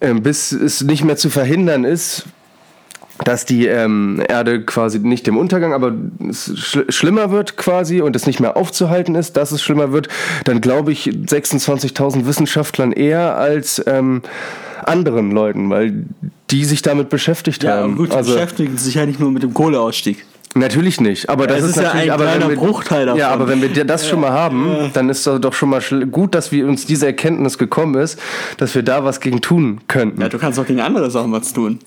[0.00, 2.26] ähm, bis es nicht mehr zu verhindern ist,
[3.24, 5.92] dass die ähm, Erde quasi nicht dem Untergang, aber
[6.28, 10.08] es schl schlimmer wird quasi und es nicht mehr aufzuhalten ist, dass es schlimmer wird,
[10.44, 14.22] dann glaube ich 26.000 Wissenschaftlern eher als ähm,
[14.84, 16.04] anderen Leuten, weil
[16.50, 17.96] die sich damit beschäftigt Ja, haben.
[17.96, 20.24] gut, die also, beschäftigen sich ja nicht nur mit dem Kohleausstieg.
[20.54, 23.20] Natürlich nicht, aber das es ist, ist ja ein kleiner wir, Bruchteil davon.
[23.20, 26.50] Ja, aber wenn wir das schon mal haben, dann ist doch schon mal gut, dass
[26.50, 28.18] wir uns diese Erkenntnis gekommen ist,
[28.56, 30.22] dass wir da was gegen tun könnten.
[30.22, 31.78] Ja, du kannst auch gegen andere Sachen was tun.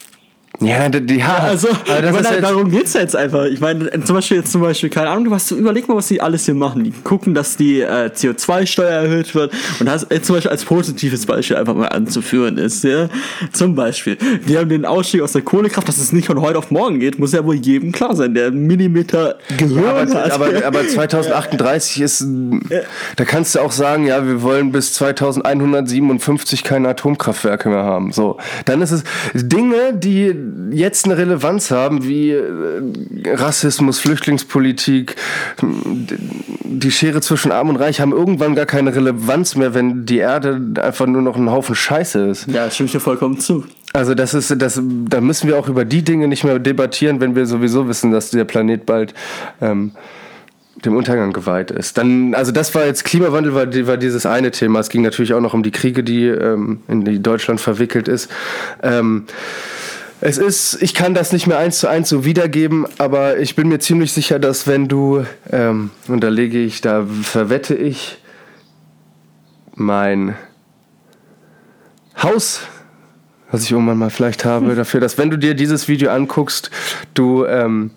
[0.62, 3.46] Ja, d- ja, Also, meine, jetzt, darum geht's jetzt einfach.
[3.46, 6.46] Ich meine, zum Beispiel jetzt zum Beispiel, keine Ahnung, was überleg mal, was die alles
[6.46, 6.84] hier machen.
[6.84, 9.54] Die gucken, dass die äh, CO2-Steuer erhöht wird.
[9.80, 12.84] Und das äh, zum Beispiel als positives Beispiel einfach mal anzuführen ist.
[12.84, 13.08] Ja?
[13.54, 14.18] Zum Beispiel,
[14.50, 17.20] die haben den Ausstieg aus der Kohlekraft, dass es nicht von heute auf morgen geht,
[17.20, 20.32] muss ja wohl jedem klar sein, der einen Millimeter Gehirn aber, hat.
[20.32, 22.26] aber, aber 2038 ist,
[23.16, 28.12] da kannst du auch sagen, ja, wir wollen bis 2157 keine Atomkraftwerke mehr haben.
[28.12, 30.36] So, dann ist es Dinge, die
[30.72, 32.44] jetzt eine Relevanz haben, wie äh,
[33.26, 35.16] Rassismus, Flüchtlingspolitik,
[35.62, 40.62] die Schere zwischen Arm und Reich haben irgendwann gar keine Relevanz mehr, wenn die Erde
[40.82, 42.48] einfach nur noch ein Haufen Scheiße ist.
[42.48, 43.66] ja, stimme ich dir vollkommen zu.
[43.94, 47.36] Also das ist, das, da müssen wir auch über die Dinge nicht mehr debattieren, wenn
[47.36, 49.14] wir sowieso wissen, dass der Planet bald
[49.62, 49.94] ähm,
[50.86, 51.98] dem Untergang geweiht ist.
[51.98, 54.80] Dann, also das war jetzt Klimawandel, war, war dieses eine Thema.
[54.80, 58.30] Es ging natürlich auch noch um die Kriege, die ähm, in die Deutschland verwickelt ist.
[58.84, 59.26] Ähm,
[60.22, 63.70] Es ist, ich kann das nicht mehr eins zu eins so wiedergeben, aber ich bin
[63.70, 68.18] mir ziemlich sicher, dass wenn du, ähm, und da lege ich, da verwette ich
[69.76, 70.36] mein
[72.22, 72.62] Haus,
[73.52, 76.70] was ich irgendwann mal vielleicht habe, dafür, dass wenn du dir dieses Video anguckst,
[77.14, 77.92] du ähm,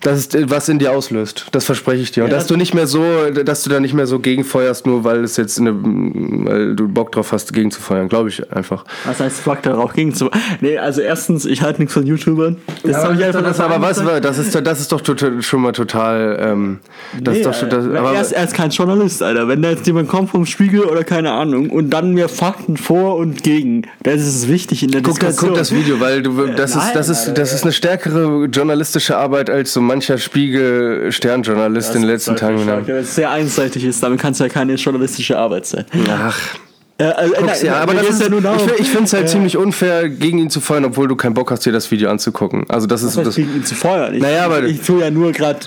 [0.00, 1.46] das ist was in dir auslöst.
[1.52, 2.24] Das verspreche ich dir.
[2.24, 3.02] Und Ja, dass du nicht mehr so,
[3.44, 7.12] dass du da nicht mehr so gegenfeuerst, nur weil es jetzt eine, weil du Bock
[7.12, 8.84] drauf hast, gegenzufeuern, glaube ich einfach.
[9.04, 10.30] Was heißt Fuck darauf gegen zu.
[10.60, 12.56] Nee, also erstens, ich halte nichts von YouTubern.
[12.82, 15.02] Das aber, hab ich einfach das, aber was, das ist, das ist doch
[15.40, 16.38] schon mal total.
[16.40, 16.78] Ähm,
[17.20, 17.98] das Nee, ist doch schon, das, Alter.
[18.00, 19.48] aber, er, ist, er ist kein Journalist, Alter.
[19.48, 23.16] Wenn da jetzt jemand kommt vom Spiegel oder keine Ahnung und dann mir Fakten vor
[23.16, 25.50] und gegen, das ist wichtig in der guck, das, Diskussion.
[25.50, 29.16] guck das Video, weil du, das, nein, ist, das, ist, das ist eine stärkere journalistische
[29.16, 32.66] Arbeit als so mancher Spiegel-Sternjournalist in den letzten Tagen.
[32.66, 35.84] Weil es sehr einseitig ist, damit kann es ja keine journalistische Arbeit sein.
[36.10, 36.36] Ach,
[37.00, 39.12] Äh, also, guck's nein, ja, aber das ist, ja nur darum, ich, ich finde es
[39.12, 42.10] halt ziemlich unfair, gegen ihn zu feuern, obwohl du keinen Bock hast, dir das Video
[42.10, 42.64] anzugucken.
[42.68, 44.14] Also das ist das das, gegen ihn zu feuern.
[44.14, 45.60] Ich, Naja, aber- ich tue ja nur gerade.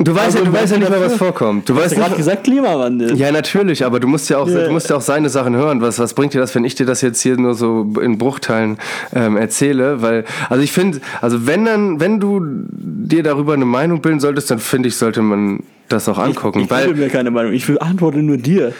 [0.00, 1.68] Du weißt ja, du weißt ja nicht mehr, was vorkommt.
[1.68, 3.16] Du Hast weißt du gerade gesagt Klimawandel?
[3.16, 4.66] Ja, natürlich, aber du musst ja auch, Ja.
[4.66, 5.80] du musst ja auch seine Sachen hören.
[5.80, 8.78] Was, was bringt dir das, wenn ich dir das jetzt hier nur so in Bruchteilen
[9.14, 10.02] ähm, erzähle?
[10.02, 14.50] Weil, also ich finde, also wenn dann, wenn du dir darüber eine Meinung bilden solltest,
[14.50, 16.60] dann finde ich, sollte man das auch angucken.
[16.60, 17.52] Ich weil, bilde mir keine Meinung.
[17.52, 18.72] Ich antworte nur dir.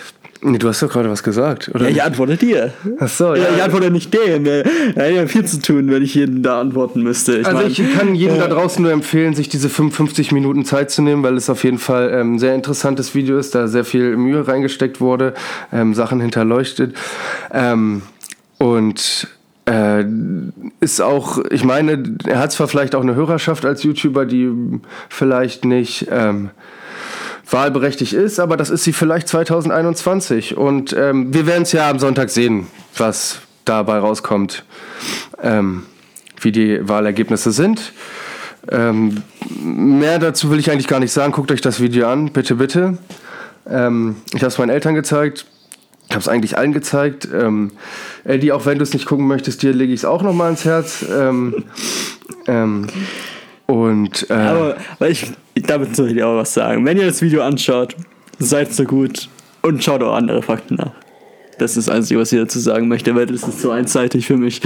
[0.42, 1.84] Nee, du hast doch gerade was gesagt, oder?
[1.84, 2.72] Ja, ich antworte dir.
[2.98, 3.48] Ach so, Ja, ja.
[3.56, 4.46] ich antworte nicht dem.
[4.46, 4.62] Ja,
[4.96, 7.38] ja, ja, viel zu tun, wenn ich jeden da antworten müsste.
[7.38, 10.90] Ich Also mein, ich kann jedem da draußen nur empfehlen, sich diese 55 Minuten Zeit
[10.90, 13.84] zu nehmen, weil es auf jeden Fall ähm, ein sehr interessantes Video ist, da sehr
[13.84, 15.34] viel Mühe reingesteckt wurde,
[15.72, 16.94] ähm, Sachen hinterleuchtet.
[17.52, 18.02] Ähm,
[18.58, 19.28] und
[19.66, 20.04] äh,
[20.80, 24.50] ist auch, ich meine, er hat zwar vielleicht auch eine Hörerschaft als YouTuber, die
[25.08, 26.50] vielleicht nicht ähm,
[27.50, 30.56] wahlberechtigt ist, aber das ist sie vielleicht 2021.
[30.56, 34.64] Und ähm, wir werden es ja am Sonntag sehen, was dabei rauskommt,
[35.42, 35.84] ähm,
[36.40, 37.92] wie die Wahlergebnisse sind.
[38.70, 39.22] Ähm,
[39.62, 41.32] mehr dazu will ich eigentlich gar nicht sagen.
[41.32, 42.98] Guckt euch das Video an, bitte, bitte.
[43.68, 45.46] Ähm, ich habe es meinen Eltern gezeigt.
[46.08, 47.28] Ich habe es eigentlich allen gezeigt.
[47.32, 47.70] Ähm,
[48.24, 50.46] Eddie, auch wenn du es nicht gucken möchtest, dir lege ich es auch noch mal
[50.46, 51.04] ans Herz.
[51.08, 51.64] Ähm,
[52.46, 52.88] ähm,
[53.70, 56.84] und äh, Aber weil ich, damit soll ich dir auch was sagen.
[56.84, 57.94] Wenn ihr das Video anschaut,
[58.38, 59.28] seid so gut
[59.62, 60.92] und schaut auch andere Fakten nach.
[61.58, 64.36] Das ist das Einzige, was ich dazu sagen möchte, weil das ist so einseitig für
[64.36, 64.60] mich.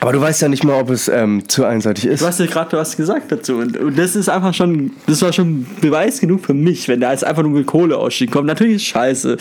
[0.00, 2.22] aber du weißt ja nicht mal, ob es ähm, zu einseitig ist.
[2.22, 5.32] Du hast ja gerade was gesagt dazu und, und das ist einfach schon, das war
[5.32, 8.46] schon Beweis genug für mich, wenn da jetzt einfach nur mit Kohleausstieg kommt.
[8.46, 9.38] Natürlich ist scheiße.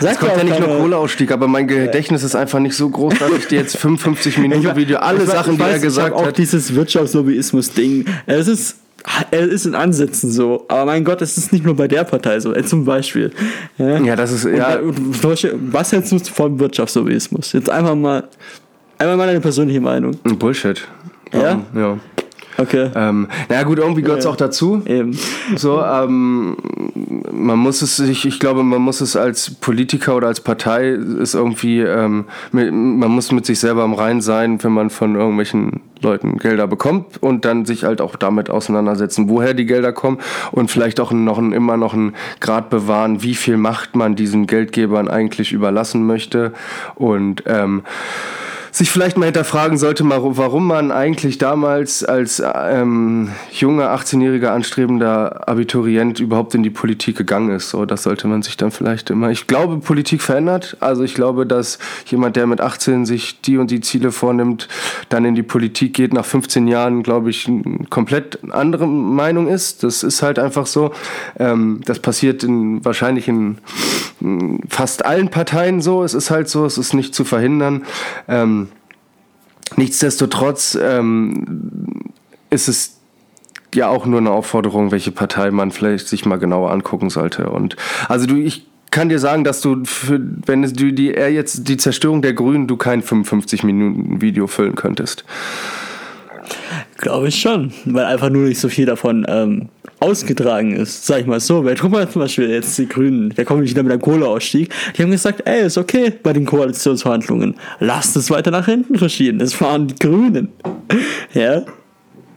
[0.00, 3.14] Sagt Es kommt ja nicht nur Kohleausstieg, aber mein Gedächtnis ist einfach nicht so groß,
[3.18, 5.78] dass ich dir jetzt 55 Minuten Video, alle Ich weiß- Sachen, ich die weiß, er
[5.80, 6.38] gesagt ich hab auch hat.
[6.38, 8.04] dieses Wirtschaftslobbyismus-Ding.
[8.26, 8.76] Es ist,
[9.30, 10.64] es ist in Ansätzen so.
[10.68, 12.54] Aber mein Gott, es ist nicht nur bei der Partei so.
[12.54, 13.30] Äh, Zum Beispiel.
[13.78, 15.22] Ja, Ja, das ist, ja, und
[15.72, 17.52] was hältst du vom Wirtschaftslobbyismus?
[17.52, 18.24] Jetzt einfach mal,
[18.98, 20.12] einmal mal deine persönliche Meinung.
[20.38, 20.86] Bullshit.
[21.32, 21.60] Ja?
[21.74, 21.98] Ja.
[22.58, 22.88] Okay.
[22.94, 24.30] Ähm, na gut, irgendwie gehört es Ja.
[24.30, 24.80] auch dazu.
[24.86, 25.18] Eben.
[25.56, 26.56] So, ähm,
[27.32, 31.34] man muss es sich, ich glaube, man muss es als Politiker oder als Partei ist
[31.34, 36.38] irgendwie, ähm, man muss mit sich selber im Rein sein, wenn man von irgendwelchen Leuten
[36.38, 40.18] Gelder bekommt und dann sich halt auch damit auseinandersetzen, woher die Gelder kommen
[40.52, 44.46] und vielleicht auch noch ein, immer noch einen Grad bewahren, wie viel Macht man diesen
[44.46, 46.52] Geldgebern eigentlich überlassen möchte.
[46.94, 47.82] Und ähm,
[48.76, 56.20] sich vielleicht mal hinterfragen sollte, warum man eigentlich damals als ähm, junger, 18-jähriger anstrebender Abiturient
[56.20, 57.70] überhaupt in die Politik gegangen ist.
[57.70, 59.30] So, das sollte man sich dann vielleicht immer.
[59.30, 60.76] Ich glaube, Politik verändert.
[60.80, 64.68] Also ich glaube, dass jemand, der mit 18 sich die und die Ziele vornimmt,
[65.08, 69.84] dann in die Politik geht, nach 15 Jahren, glaube ich, eine komplett andere Meinung ist.
[69.84, 70.92] Das ist halt einfach so.
[71.38, 73.56] Ähm, das passiert in, wahrscheinlich in
[74.68, 76.02] fast allen Parteien so.
[76.02, 77.84] Es ist halt so, es ist nicht zu verhindern.
[78.28, 78.65] Ähm,
[79.76, 82.12] nichtsdestotrotz ähm,
[82.50, 82.96] ist es
[83.74, 87.50] ja auch nur eine Aufforderung, welche Partei man vielleicht sich mal genauer angucken sollte.
[87.50, 87.76] Und
[88.08, 91.76] also du, ich kann dir sagen, dass du, für, wenn du die er jetzt die
[91.76, 95.24] Zerstörung der Grünen, du kein 55 Minuten Video füllen könntest.
[96.98, 99.68] Glaube ich schon, weil einfach nur nicht so viel davon ähm,
[100.00, 101.64] ausgetragen ist, sag ich mal so.
[101.64, 104.72] Weil guck mal zum Beispiel jetzt die Grünen, da kommen wieder mit einem Kohleausstieg.
[104.96, 107.54] Die haben gesagt, ey, ist okay bei den Koalitionsverhandlungen.
[107.80, 109.38] Lasst es weiter nach hinten verschieben.
[109.38, 110.48] Das waren die Grünen.
[111.34, 111.64] Ja.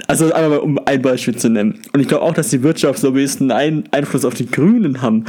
[0.09, 1.81] Also einmal um ein Beispiel zu nennen.
[1.93, 5.25] Und ich glaube auch, dass die Wirtschaftslobbyisten einen Einfluss auf die Grünen haben.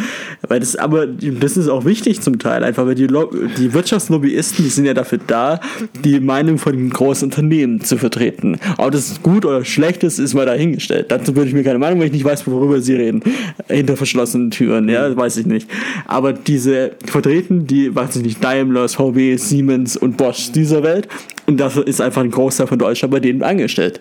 [0.49, 4.65] Weil das aber, das ist auch wichtig zum Teil, einfach weil die, Lo die Wirtschaftslobbyisten,
[4.65, 5.61] die sind ja dafür da,
[6.03, 8.59] die Meinung von großen Unternehmen zu vertreten.
[8.79, 11.13] Ob das gut oder schlecht ist, ist mal dahingestellt.
[11.13, 13.23] Dazu würde ich mir keine Meinung, weil ich nicht weiß, worüber sie reden.
[13.69, 15.69] Hinter verschlossenen Türen, ja, weiß ich nicht.
[16.07, 21.07] Aber diese vertreten die, weiß ich nicht, Daimler, VW, Siemens und Bosch dieser Welt.
[21.45, 24.01] Und dafür ist einfach ein Großteil von Deutschland bei denen angestellt.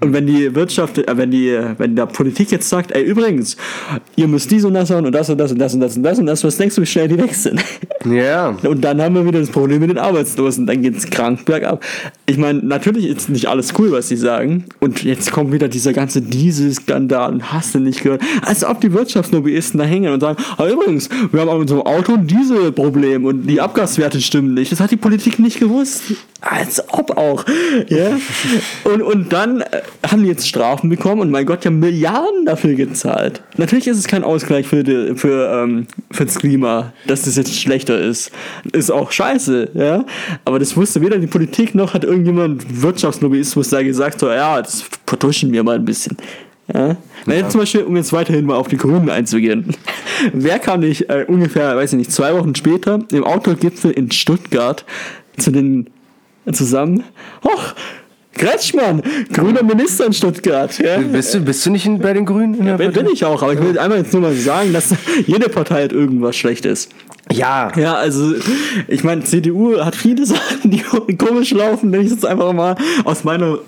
[0.00, 3.56] Und wenn die Wirtschaft, äh, wenn die, wenn der Politik jetzt sagt, ey, übrigens,
[4.14, 6.18] ihr müsst dies und das und das und das und das und das und das
[6.18, 7.62] und das, was denkst du, wie schnell die weg sind?
[8.04, 8.56] Ja.
[8.62, 10.64] Und dann haben wir wieder das Problem mit den Arbeitslosen.
[10.64, 11.82] Dann geht es krank bergab.
[12.26, 14.66] Ich meine, natürlich ist nicht alles cool, was sie sagen.
[14.78, 18.22] Und jetzt kommt wieder dieser ganze Dieselskandal und hast du nicht gehört.
[18.42, 22.14] Als ob die Wirtschaftslobbyisten da hängen und sagen, ah, übrigens, wir haben auf unserem Auto
[22.14, 24.70] ein Dieselproblem und die Abgaswerte stimmen nicht.
[24.70, 26.02] Das hat die Politik nicht gewusst.
[26.40, 27.44] Als ob auch.
[27.88, 28.16] Ja?
[28.84, 32.44] Und, und dann äh, haben die jetzt Strafen bekommen und mein Gott, die haben Milliarden
[32.44, 33.42] dafür gezahlt.
[33.56, 37.58] Natürlich ist es kein Ausgleich für, die, für, ähm, für das Klima, dass das jetzt
[37.60, 38.30] schlechter ist.
[38.72, 40.04] Ist auch scheiße, ja.
[40.44, 44.84] Aber das wusste weder die Politik noch hat irgendjemand Wirtschaftslobbyismus da gesagt, so, ja, das
[45.06, 46.16] vertuschen wir mal ein bisschen.
[46.72, 46.96] Ja?
[47.24, 49.74] Wenn jetzt zum Beispiel, um jetzt weiterhin mal auf die Grünen einzugehen,
[50.32, 54.84] wer kam nicht äh, ungefähr, weiß ich nicht, zwei Wochen später im Autogipfel in Stuttgart
[55.36, 55.90] zu den
[56.52, 57.02] zusammen.
[57.44, 57.74] Hoch,
[58.36, 60.78] Kretschmann, grüner Minister in Stuttgart.
[60.78, 60.98] Ja.
[60.98, 62.54] Bist, du, bist du nicht in, bei den Grünen?
[62.54, 64.94] In Ja, bin, bin ich auch, aber ich will einmal jetzt nur mal sagen, dass
[65.26, 66.88] jede Partei hat irgendwas Schlechtes.
[67.32, 67.72] Ja.
[67.76, 68.34] Ja, also
[68.88, 70.82] ich meine, CDU hat viele Sachen, die
[71.16, 73.58] komisch laufen, nenne ich jetzt einfach mal aus meiner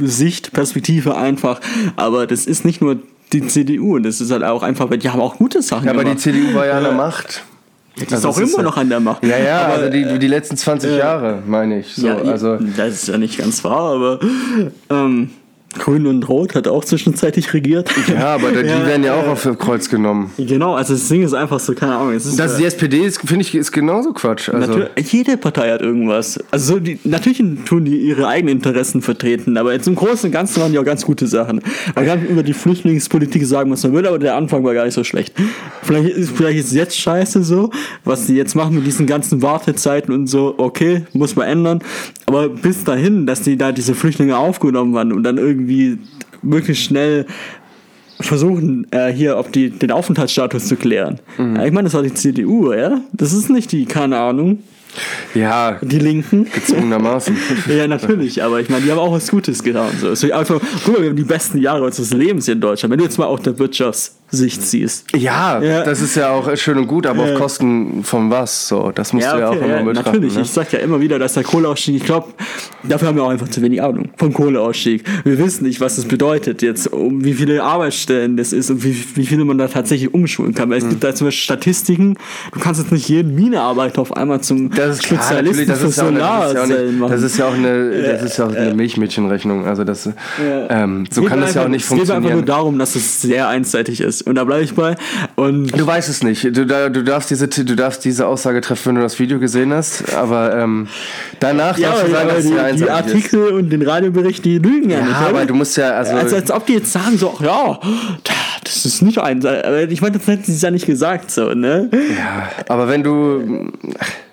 [0.00, 1.60] Sicht, Perspektive einfach.
[1.96, 2.98] Aber das ist nicht nur
[3.32, 6.04] die CDU, das ist halt auch einfach, weil die haben auch gute Sachen Ja, aber
[6.04, 6.22] die gemacht.
[6.22, 7.42] CDU war ja an der Macht.
[7.96, 9.24] Die ist Also auch ist immer ja- noch an der Macht.
[9.24, 11.94] Ja, ja, aber, also die, die letzten 20 äh, Jahre, meine ich.
[11.94, 14.18] So, ja, also, das ist ja nicht ganz wahr, aber
[14.90, 15.30] ähm,
[15.78, 17.90] Grün und Rot hat auch zwischenzeitlich regiert.
[18.08, 20.30] ja, aber die Ja, werden ja auch äh, auf Kreuz genommen.
[20.36, 22.14] Genau, also das Ding ist einfach so, keine Ahnung.
[22.14, 24.48] Es ist, Das, äh, die SPD ist, finde ich, ist genauso Quatsch.
[24.48, 26.38] Also, jede Partei hat irgendwas.
[26.50, 30.32] Also so die, natürlich tun die ihre eigenen Interessen vertreten, aber jetzt im Großen und
[30.32, 31.60] Ganzen waren die auch ganz gute Sachen.
[31.94, 34.94] Man kann über die Flüchtlingspolitik sagen, was man will, aber der Anfang war gar nicht
[34.94, 35.34] so schlecht.
[35.82, 37.70] Vielleicht ist, vielleicht ist jetzt scheiße so,
[38.04, 41.80] was die jetzt machen mit diesen ganzen Wartezeiten und so, okay, muss man ändern.
[42.26, 45.63] Aber bis dahin, dass die da diese Flüchtlinge aufgenommen haben und dann irgendwie
[46.42, 47.26] möglichst schnell
[48.20, 51.18] versuchen, äh, hier auf die, den Aufenthaltsstatus zu klären.
[51.38, 53.00] Ja, ich meine, das war die CDU, ja?
[53.12, 54.62] Das ist nicht die, keine Ahnung,
[55.34, 56.46] ja, die Linken.
[56.52, 57.36] gezwungenermaßen.
[57.68, 59.90] Ja, natürlich, aber ich meine, die haben auch was Gutes getan.
[60.00, 60.10] So.
[60.10, 62.92] Ist einfach, guck mal, wir haben die besten Jahre unseres Lebens hier in Deutschland.
[62.92, 63.52] Wenn du jetzt mal auf der
[64.40, 65.04] Wirtschaftssicht siehst.
[65.16, 65.82] Ja, Ja.
[65.84, 67.32] das ist ja auch schön und gut, aber Ja.
[67.34, 68.68] auf Kosten von was?
[68.68, 70.10] So, das musst du ja auch immer betrachten.
[70.12, 70.34] natürlich.
[70.36, 70.42] Ne?
[70.42, 72.28] Ich sag ja immer wieder, dass der Kohleausstieg, ich glaube,
[72.82, 75.04] dafür haben wir auch einfach zu wenig Ahnung vom Kohleausstieg.
[75.24, 78.96] Wir wissen nicht, was das bedeutet jetzt, um wie viele Arbeitsstellen das ist und wie,
[79.14, 80.70] wie viele man da tatsächlich umschulen kann.
[80.70, 80.84] Weil Hm.
[80.86, 82.16] es gibt da zum Beispiel Statistiken,
[82.52, 85.78] du kannst jetzt nicht jeden Minearbeiter auf einmal zum Das ist klar, natürlich, Spezialisten das
[85.80, 87.12] für ist, ja auch eine, das, ist ja auch Solarzellen machen.
[87.12, 89.64] das ist ja auch eine, das ist ja auch eine Milchmädchenrechnung.
[89.66, 90.08] Also das,
[90.68, 92.46] ähm, so Geht kann das ja auch nicht Es geht einfach nur funktionieren.
[92.46, 94.23] darum, dass es sehr einseitig ist.
[94.26, 94.96] Und da bleibe ich bei.
[95.36, 96.44] Und Du weißt es nicht.
[96.44, 100.14] Du, du, darfst diese, du darfst diese Aussage treffen, wenn du das Video gesehen hast.
[100.14, 100.88] Aber ähm,
[101.40, 103.34] danach ja, darfst du sagen, dass es sehr die, die einseitig ist.
[103.34, 105.16] Artikel und den Radiobericht, die lügen ja, Ja, nicht.
[105.16, 105.46] aber oder?
[105.46, 107.78] du musst ja, also, also als ob die jetzt sagen so, ach ja,
[108.62, 109.66] das ist nicht einseitig.
[109.66, 111.90] Aber ich meine, das hätten sie ja nicht gesagt so, ne?
[111.92, 113.70] ja, aber wenn du,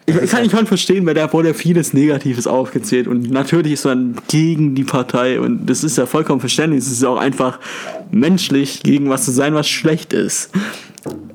[0.08, 3.74] Ich, ich, kann, ich kann verstehen, weil da wurde ja vieles Negatives aufgezählt und natürlich
[3.74, 6.84] ist man gegen die Partei und das ist ja vollkommen verständlich.
[6.84, 7.60] Es ist ja auch einfach
[8.12, 10.52] menschlich, gegen was zu sein, was schlecht ist.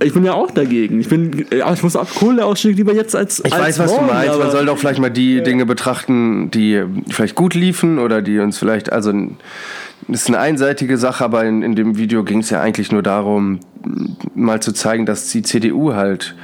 [0.03, 1.01] Ich bin ja auch dagegen.
[1.01, 4.07] Ich bin, ja, ich muss auch Kohleausstieg lieber jetzt als ich als weiß, was morgen,
[4.07, 4.33] du meinst.
[4.33, 8.39] Man aber- soll doch vielleicht mal die Dinge betrachten, die vielleicht gut liefen oder die
[8.39, 9.13] uns vielleicht, also
[10.09, 13.03] das ist eine einseitige Sache, aber in, in dem Video ging es ja eigentlich nur
[13.03, 13.61] darum,
[14.35, 16.35] mal zu zeigen, dass die CDU halt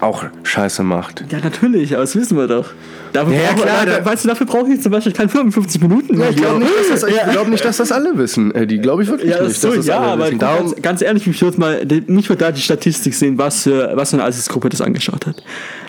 [0.00, 1.24] auch Scheiße macht.
[1.30, 2.70] Ja, natürlich, aber das wissen wir doch.
[3.12, 6.18] Dafür Ja, ja, klar, da, weißt du, dafür brauche ich zum Beispiel kein 55 Minuten.
[6.20, 7.28] Ja, ich glaube nicht, dass das, ich Ja.
[7.30, 8.54] glaub nicht, dass das alle wissen.
[8.54, 9.60] Äh, die glaube ich wirklich Ja, nicht.
[9.60, 12.44] so, dass das ja, alle aber Darum, ganz, ganz ehrlich, mich würde mal, mich würde
[12.44, 15.42] da die Statistik sehen, was für, was für eine Altersgruppe das angeschaut hat.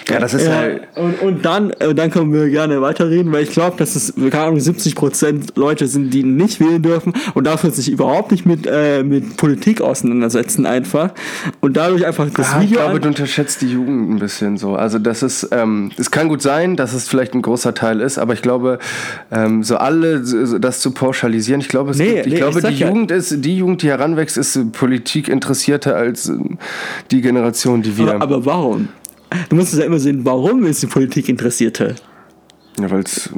[0.10, 0.82] ja, das ist Ja, halt.
[0.96, 4.40] und, und dann, und dann können wir gerne weiterreden, weil ich glaube, dass es, keine
[4.46, 9.04] Ahnung, 70% Leute sind, die nicht wählen dürfen und dafür sich überhaupt nicht mit, äh,
[9.04, 11.12] mit Politik auseinandersetzen einfach.
[11.60, 12.80] Und dadurch einfach das Ah, ich Video.
[12.80, 14.76] glaube, an- du unterschätzt die Jugend ein bisschen so.
[14.76, 18.17] Also das ist, ähm, es kann gut sein, dass es vielleicht ein großer Teil ist,
[18.17, 18.80] aber ich glaube,
[19.32, 22.60] ähm, so alle so- das zu pauschalisieren, ich glaube, es Nee, gibt, ich nee, glaube,
[22.60, 26.34] ich die ja- Jugend ist, die Jugend, die heranwächst, ist Politik interessierter als äh,
[27.12, 28.13] die Generation, die wir.
[28.15, 28.88] aber, aber warum?
[29.50, 31.93] Du musst es ja immer sehen, warum ist die Politik interessierter?
[32.80, 33.30] Ja, weil's,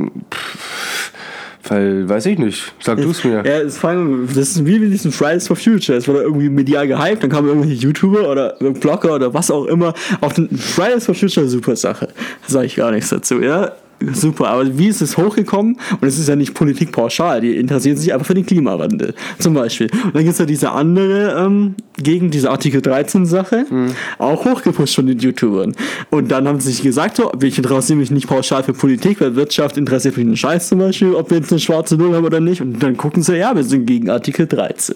[1.67, 2.73] Weil, weiß ich nicht.
[2.79, 3.43] Sag du es mir.
[3.45, 5.97] Ja, es allem, das ist wie mit diesem Fridays for Future.
[5.97, 9.93] Es wurde irgendwie medial gehypt, dann kamen irgendwelche YouTuber oder Blogger oder was auch immer
[10.19, 12.07] auf den Fridays for Future super Sache.
[12.07, 13.71] Da sage ich gar nichts dazu, ja
[14.13, 14.49] super.
[14.49, 15.77] Aber wie ist es hochgekommen?
[15.99, 19.53] Und es ist ja nicht Politik pauschal, die interessieren sich einfach für den Klimawandel, zum
[19.53, 19.89] Beispiel.
[19.91, 23.93] Und dann gibt es ja diese andere ähm, gegen diese Artikel 13 Sache, mhm.
[24.17, 25.75] auch hochgepusht von den YouTubern.
[26.09, 29.35] Und dann haben sie sich gesagt, so, ich interessiere mich nicht pauschal für Politik, weil
[29.35, 32.39] Wirtschaft interessiert mich einen Scheiß zum Beispiel, ob wir jetzt eine schwarze Null haben oder
[32.39, 32.61] nicht.
[32.61, 34.95] Und dann gucken sie, ja, wir sind gegen Artikel 13.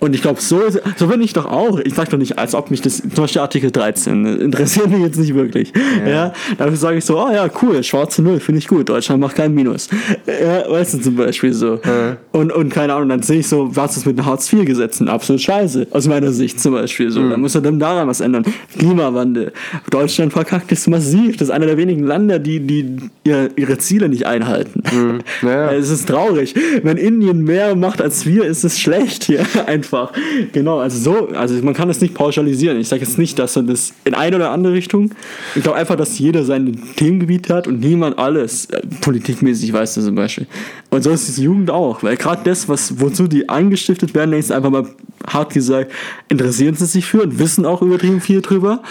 [0.00, 0.62] Und ich glaube, so,
[0.96, 1.78] so bin ich doch auch.
[1.80, 5.18] Ich sage doch nicht, als ob mich das, zum Beispiel Artikel 13, interessiert mich jetzt
[5.18, 5.72] nicht wirklich.
[6.04, 6.10] Ja.
[6.10, 8.88] ja dafür sage ich so, oh ja, cool, schwarze Null, finde ich gut.
[8.88, 9.88] Deutschland macht kein Minus.
[10.26, 11.80] Ja, weißt du, zum Beispiel so.
[11.84, 12.16] Ja.
[12.32, 15.08] Und, und keine Ahnung, dann sehe ich so, was ist mit den Hartz-IV-Gesetzen?
[15.08, 15.88] Absolut scheiße.
[15.90, 17.20] Aus meiner Sicht zum Beispiel so.
[17.20, 17.30] Mhm.
[17.30, 18.44] Da muss er dann daran was ändern.
[18.78, 19.52] Klimawandel.
[19.90, 21.36] Deutschland verkackt es massiv.
[21.36, 24.82] Das ist einer der wenigen Länder, die, die ihre Ziele nicht einhalten.
[24.92, 25.20] Mhm.
[25.48, 25.72] Ja.
[25.82, 26.54] Es ist traurig.
[26.82, 30.12] Wenn Indien mehr macht als wir, ist es schlecht hier einfach.
[30.52, 32.78] Genau, also so, also man kann das nicht pauschalisieren.
[32.78, 35.10] Ich sage jetzt nicht, dass er das in eine oder andere Richtung.
[35.54, 40.04] Ich glaube einfach, dass jeder sein Themengebiet hat und niemand alles äh, politikmäßig weiß das
[40.04, 40.46] zum Beispiel.
[40.90, 44.52] Und so ist die Jugend auch, weil gerade das, was wozu die angestiftet werden, ist
[44.52, 44.86] einfach mal
[45.26, 45.92] hart gesagt,
[46.28, 48.82] interessieren sie sich für und wissen auch übertrieben viel drüber.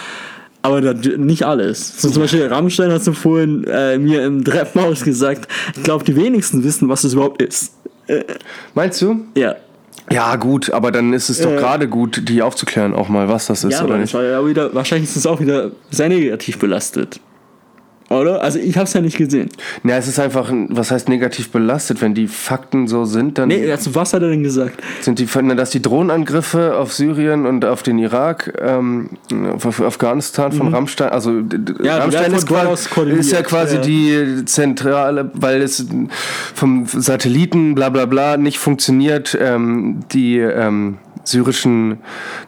[0.64, 2.00] Aber nicht alles.
[2.00, 6.16] So zum Beispiel Rammstein hat so vorhin äh, mir im Treppenhaus gesagt, ich glaube, die
[6.16, 7.74] wenigsten wissen, was das überhaupt ist.
[8.06, 8.24] Äh,
[8.76, 9.22] Meinst du?
[9.36, 9.56] Ja.
[10.12, 13.48] Ja, gut, aber dann ist es doch äh, gerade gut, die aufzuklären, auch mal, was
[13.48, 14.14] das ist, ja, oder nicht?
[14.14, 17.20] Ja, wieder, wahrscheinlich ist es auch wieder sehr negativ belastet.
[18.12, 18.42] Oder?
[18.42, 19.50] Also ich habe es ja nicht gesehen.
[19.84, 23.48] Ja, es ist einfach, was heißt negativ belastet, wenn die Fakten so sind, dann.
[23.48, 24.82] Nee, also was hat er denn gesagt?
[25.02, 29.12] Sind die, dass die Drohnenangriffe auf Syrien und auf den Irak, ähm,
[29.54, 30.74] auf Afghanistan von mhm.
[30.74, 31.42] Rammstein, also
[31.82, 33.82] ja, Rammstein ist, quasi, ist, ja quasi ja.
[33.82, 35.86] die zentrale, weil es
[36.54, 42.00] vom Satelliten bla bla bla nicht funktioniert, ähm, die ähm, syrischen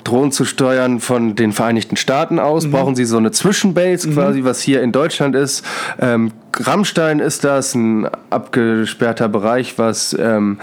[0.03, 2.71] Drohnen zu steuern von den Vereinigten Staaten aus, mhm.
[2.71, 4.13] brauchen sie so eine Zwischenbase mhm.
[4.13, 5.65] quasi, was hier in Deutschland ist.
[5.99, 10.59] Ähm, Rammstein ist das, ein abgesperrter Bereich, was ähm,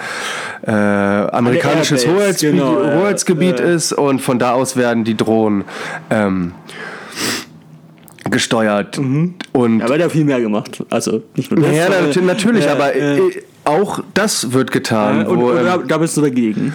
[0.63, 5.65] äh, amerikanisches Hoheitsgebiet, genau, Hoheitsgebiet äh, ist und von da aus werden die Drohnen
[6.11, 6.53] ähm,
[8.31, 8.99] gesteuert.
[8.99, 9.35] Mhm.
[9.53, 10.85] Und ja, aber der viel mehr gemacht.
[10.91, 11.77] Also nicht nur das.
[11.77, 12.93] Ja, natürlich, äh, aber
[13.65, 15.27] auch das wird getan.
[15.27, 16.75] und, wo, und da, ähm, da bist du dagegen.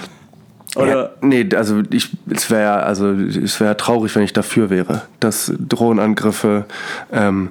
[0.75, 0.87] Oder?
[0.87, 5.53] Ja, nee, also ich, es wäre also es wäre traurig, wenn ich dafür wäre, dass
[5.57, 6.65] Drohnenangriffe
[7.11, 7.49] ähm,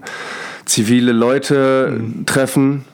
[0.67, 2.27] zivile Leute mhm.
[2.27, 2.85] treffen.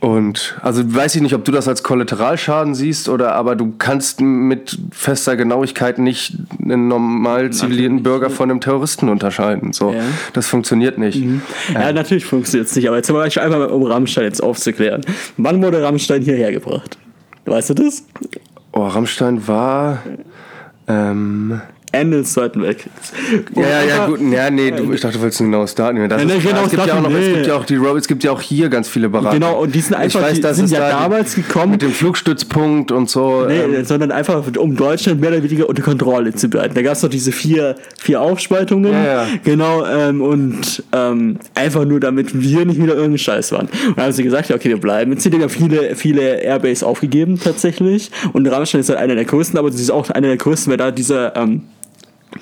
[0.00, 4.20] Und also weiß ich nicht, ob du das als Kollateralschaden siehst oder aber du kannst
[4.22, 9.74] mit fester Genauigkeit nicht einen normal zivilisierten Bürger von einem Terroristen unterscheiden.
[9.74, 10.00] So, ja.
[10.32, 11.22] das funktioniert nicht.
[11.22, 11.42] Mhm.
[11.74, 15.02] Ja, natürlich funktioniert es nicht, aber jetzt zum Beispiel einfach mal, um Rammstein jetzt aufzuklären.
[15.36, 16.96] Wann wurde Rammstein hierher gebracht?
[17.44, 18.04] Weißt du das?
[18.72, 19.98] Oh, Rammstein war.
[20.86, 21.60] Ähm,
[21.92, 23.12] Ende des Zweiten Weltkriegs.
[23.54, 24.20] Ja, ja, ja, gut.
[24.20, 26.08] Ja, nee, du, ich dachte, du wolltest ein genaues Datum.
[26.08, 27.18] Das ja, ist, genau, es, gibt ja auch noch, nee.
[27.18, 29.34] es gibt ja auch die es gibt ja auch hier ganz viele Berater.
[29.34, 31.72] Genau, und die sind einfach, ich weiß, die sind ja da damals gekommen.
[31.72, 33.44] Mit dem Flugstützpunkt und so.
[33.46, 36.74] Nee, ähm, sondern einfach, um Deutschland mehr oder weniger unter Kontrolle zu behalten.
[36.74, 38.92] Da gab es doch diese vier, vier Aufspaltungen.
[38.92, 39.26] Ja, ja.
[39.42, 43.66] Genau, ähm, und ähm, einfach nur, damit wir nicht wieder irgendein Scheiß waren.
[43.66, 45.12] Und dann haben sie gesagt, ja, okay, wir bleiben.
[45.12, 48.10] Jetzt sind ja viele, viele Airbase aufgegeben, tatsächlich.
[48.32, 50.78] Und Rammstein ist halt einer der größten, aber sie ist auch einer der größten, weil
[50.78, 51.62] da dieser, ähm,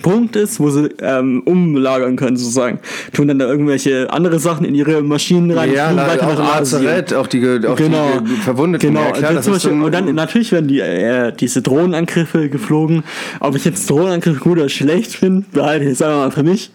[0.03, 2.79] Punkt ist, wo sie ähm, umlagern können, sozusagen.
[3.13, 5.73] Tun dann da irgendwelche andere Sachen in ihre Maschinen rein.
[5.73, 8.91] Ja, na, weiter auch Lazarett, auch die, auch genau, die Verwundeten.
[8.91, 13.03] Genau, ja, klar, und, Beispiel, und, dann natürlich werden die, äh, diese Drohnenangriffe geflogen.
[13.41, 16.71] Ob ich jetzt Drohnenangriffe gut oder schlecht finde, behalte ich jetzt einfach mal für mich.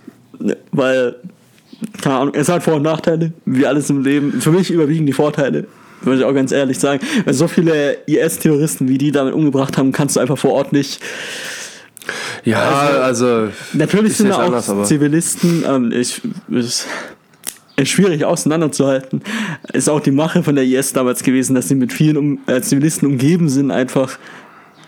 [0.72, 1.16] Weil,
[2.02, 4.42] keine Ahnung, es hat Vor- und Nachteile, wie alles im Leben.
[4.42, 5.68] Für mich überwiegen die Vorteile
[6.06, 7.00] würde ich auch ganz ehrlich sagen.
[7.26, 11.00] Weil so viele IS-Terroristen, wie die damit umgebracht haben, kannst du einfach vor Ort nicht
[12.44, 13.26] ja, also.
[13.26, 15.64] also natürlich sind da auch anders, Zivilisten.
[15.68, 16.88] Ähm, ich, ist,
[17.76, 19.22] ist schwierig auseinanderzuhalten.
[19.74, 22.62] Ist auch die Mache von der IS damals gewesen, dass sie mit vielen um, äh,
[22.62, 24.18] Zivilisten umgeben sind, einfach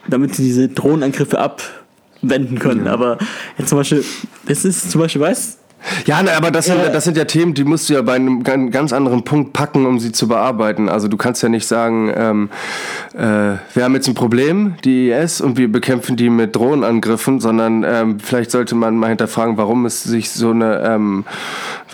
[0.08, 2.86] damit sie diese Drohnenangriffe abwenden können.
[2.86, 2.94] Ja.
[2.94, 3.18] Aber
[3.58, 4.04] jetzt zum Beispiel,
[4.48, 5.60] das ist zum Beispiel, weißt
[6.06, 8.44] ja, ne, aber das sind, das sind ja Themen, die musst du ja bei einem
[8.44, 10.90] ganz anderen Punkt packen, um sie zu bearbeiten.
[10.90, 12.50] Also du kannst ja nicht sagen, ähm,
[13.14, 17.84] äh, wir haben jetzt ein Problem, die IS, und wir bekämpfen die mit Drohnenangriffen, sondern
[17.84, 21.26] ähm, vielleicht sollte man mal hinterfragen, warum es sich so eine, ähm,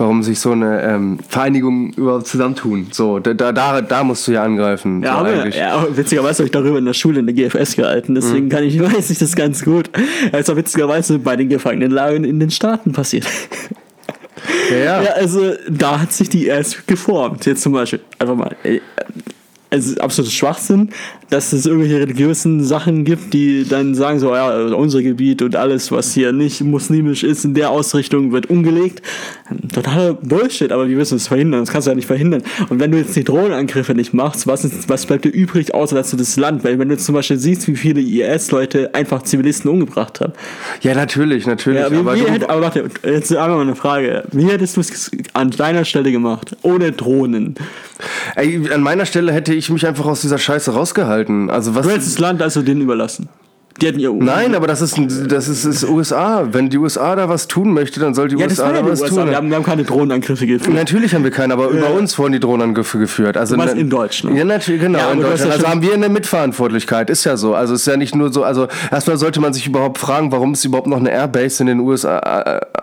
[0.01, 2.87] warum sich so eine ähm, Vereinigung überhaupt zusammentun.
[2.91, 5.03] So, da, da, da musst du ja angreifen.
[5.03, 8.15] Ja, so aber, ja, witzigerweise habe ich darüber in der Schule in der GFS gehalten,
[8.15, 8.49] deswegen mhm.
[8.49, 9.89] kann ich, weiß ich das ganz gut.
[10.31, 13.27] Also witzigerweise bei den Gefangenenlagern in den Staaten passiert.
[14.71, 15.11] Ja, ja.
[15.11, 17.45] also da hat sich die erst geformt.
[17.45, 18.55] Jetzt zum Beispiel, einfach mal.
[19.73, 20.89] Es ist absoluter Schwachsinn,
[21.29, 25.93] dass es irgendwelche religiösen Sachen gibt, die dann sagen so, ja, unser Gebiet und alles,
[25.93, 29.01] was hier nicht muslimisch ist, in der Ausrichtung wird umgelegt.
[29.73, 31.61] Totaler Bullshit, aber wir müssen es verhindern.
[31.61, 32.43] Das kannst du ja nicht verhindern.
[32.67, 35.95] Und wenn du jetzt die Drohnenangriffe nicht machst, was, ist, was bleibt dir übrig, außer
[35.95, 39.71] dass du das Land, weil wenn du zum Beispiel siehst, wie viele IS-Leute einfach Zivilisten
[39.71, 40.33] umgebracht haben.
[40.81, 41.79] Ja, natürlich, natürlich.
[41.79, 44.23] Ja, wie, aber wie hätte, aber warte, jetzt einmal mal eine Frage.
[44.33, 46.57] Wie hättest du es an deiner Stelle gemacht?
[46.61, 47.55] Ohne Drohnen.
[48.35, 51.49] Ey, an meiner Stelle hätte ich mich einfach aus dieser Scheiße rausgehalten.
[51.49, 51.85] Also was?
[51.85, 53.29] Du hättest das Land also denen überlassen.
[53.81, 56.47] Die hätten ihr Nein, aber das ist das ist, ist USA.
[56.51, 59.07] Wenn die USA da was tun möchte, dann soll die Ja, USA da was USA.
[59.21, 59.29] tun.
[59.29, 60.73] Wir haben, wir haben keine Drohnenangriffe geführt.
[60.73, 61.97] Natürlich haben wir keinen, aber über Ja.
[61.97, 63.37] uns wurden die Drohnenangriffe geführt.
[63.37, 64.37] Also Du meinst in Deutschland?
[64.37, 65.51] Ja, natürlich, genau, Ja, in Deutschland.
[65.53, 67.55] also haben wir eine Mitverantwortlichkeit, ist ja so.
[67.55, 70.63] Also ist ja nicht nur so, also erstmal sollte man sich überhaupt fragen, warum es
[70.65, 72.19] überhaupt noch eine Airbase in den USA,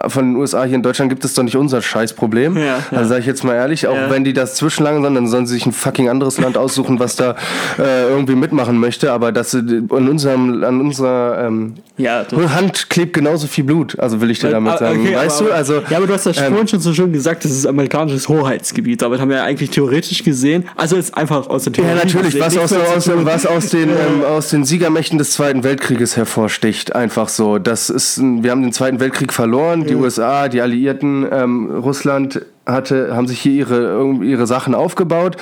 [0.05, 2.57] äh, von den USA hier in Deutschland gibt, ist doch nicht unser Scheißproblem.
[2.57, 2.79] Ja.
[2.91, 5.55] Also sage ich jetzt mal ehrlich, auch wenn die das zwischenlagern sollen, dann sollen sie
[5.55, 7.37] sich ein fucking anderes Land aussuchen, was da
[7.79, 9.13] äh, irgendwie mitmachen möchte.
[9.13, 9.59] Aber dass sie
[9.91, 14.39] an unserem, an unserer ähm, Ja, das- Hand klebt genauso viel Blut, also will ich
[14.41, 15.01] dir damit Ah, sagen.
[15.01, 17.45] okay, weißt aber, du, also Ja, aber du hast ja ähm, schon so schön gesagt,
[17.45, 19.03] das ist amerikanisches Hoheitsgebiet.
[19.03, 20.65] Damit haben wir ja eigentlich theoretisch gesehen.
[20.77, 21.91] Also jetzt einfach aus der Theorie.
[21.91, 26.17] Ja, natürlich, was aus, aus, was aus, den, ähm, aus den Siegermächten des Zweiten Weltkrieges
[26.17, 26.95] hervorsticht.
[26.95, 27.59] Einfach so.
[27.59, 33.15] Das ist, wir haben den Zweiten Weltkrieg verloren, die USA, die Alliierten, ähm, Russland hatte,
[33.15, 35.37] haben sich hier ihre, ihre Sachen aufgebaut.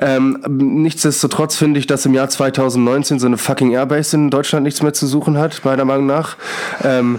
[0.00, 4.82] Ähm, nichtsdestotrotz finde ich, dass im Jahr 2019 so eine fucking Airbase in Deutschland nichts
[4.82, 6.36] mehr zu suchen hat, meiner Meinung nach.
[6.84, 7.18] Ähm,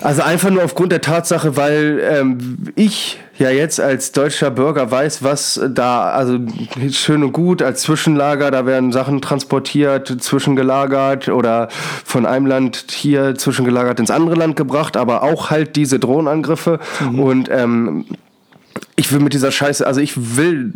[0.00, 5.22] also einfach nur aufgrund der Tatsache, weil ähm, ich ja jetzt als deutscher Bürger weiß,
[5.22, 6.38] was da, also
[6.90, 11.68] schön und gut als Zwischenlager, da werden Sachen transportiert, zwischengelagert oder
[12.04, 16.80] von einem Land hier zwischengelagert ins andere Land gebracht, aber auch halt diese Drohnenangriffe
[17.16, 18.04] und ähm,
[18.98, 20.72] ich will mit dieser Scheiße, also ich will,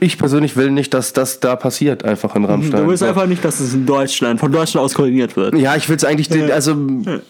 [0.00, 2.82] ich persönlich will nicht, dass das da passiert, einfach in Rammstein.
[2.82, 3.06] Du willst So.
[3.06, 5.56] einfach nicht, dass es in Deutschland, von Deutschland aus koordiniert wird.
[5.56, 6.76] Ja, ich will es eigentlich, den- also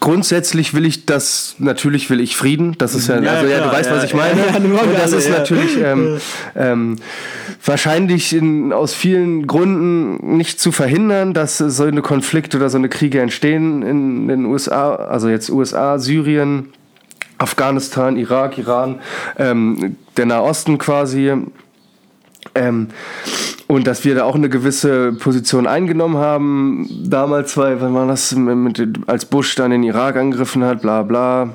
[0.01, 3.71] grundsätzlich will ich das, natürlich will ich Frieden, das ist ja, Ja, also ja, klar,
[3.71, 4.41] du weißt, ja, was ich ja, meine.
[4.41, 5.39] ja, Und das ist ja.
[5.39, 6.19] natürlich ähm,
[6.57, 6.97] ähm,
[7.65, 12.89] wahrscheinlich in, aus vielen Gründen nicht zu verhindern, dass so eine Konflikte oder so eine
[12.89, 16.71] Kriege entstehen in den USA, also jetzt USA, Syrien,
[17.45, 19.01] Afghanistan, Irak, Iran,
[19.39, 21.33] ähm, der Nahosten quasi.
[22.55, 22.89] Ähm,
[23.67, 26.89] und dass wir da auch eine gewisse Position eingenommen haben.
[27.05, 31.55] Damals, weil, wenn man das mit, als Bush dann den Irak angegriffen hat, bla bla.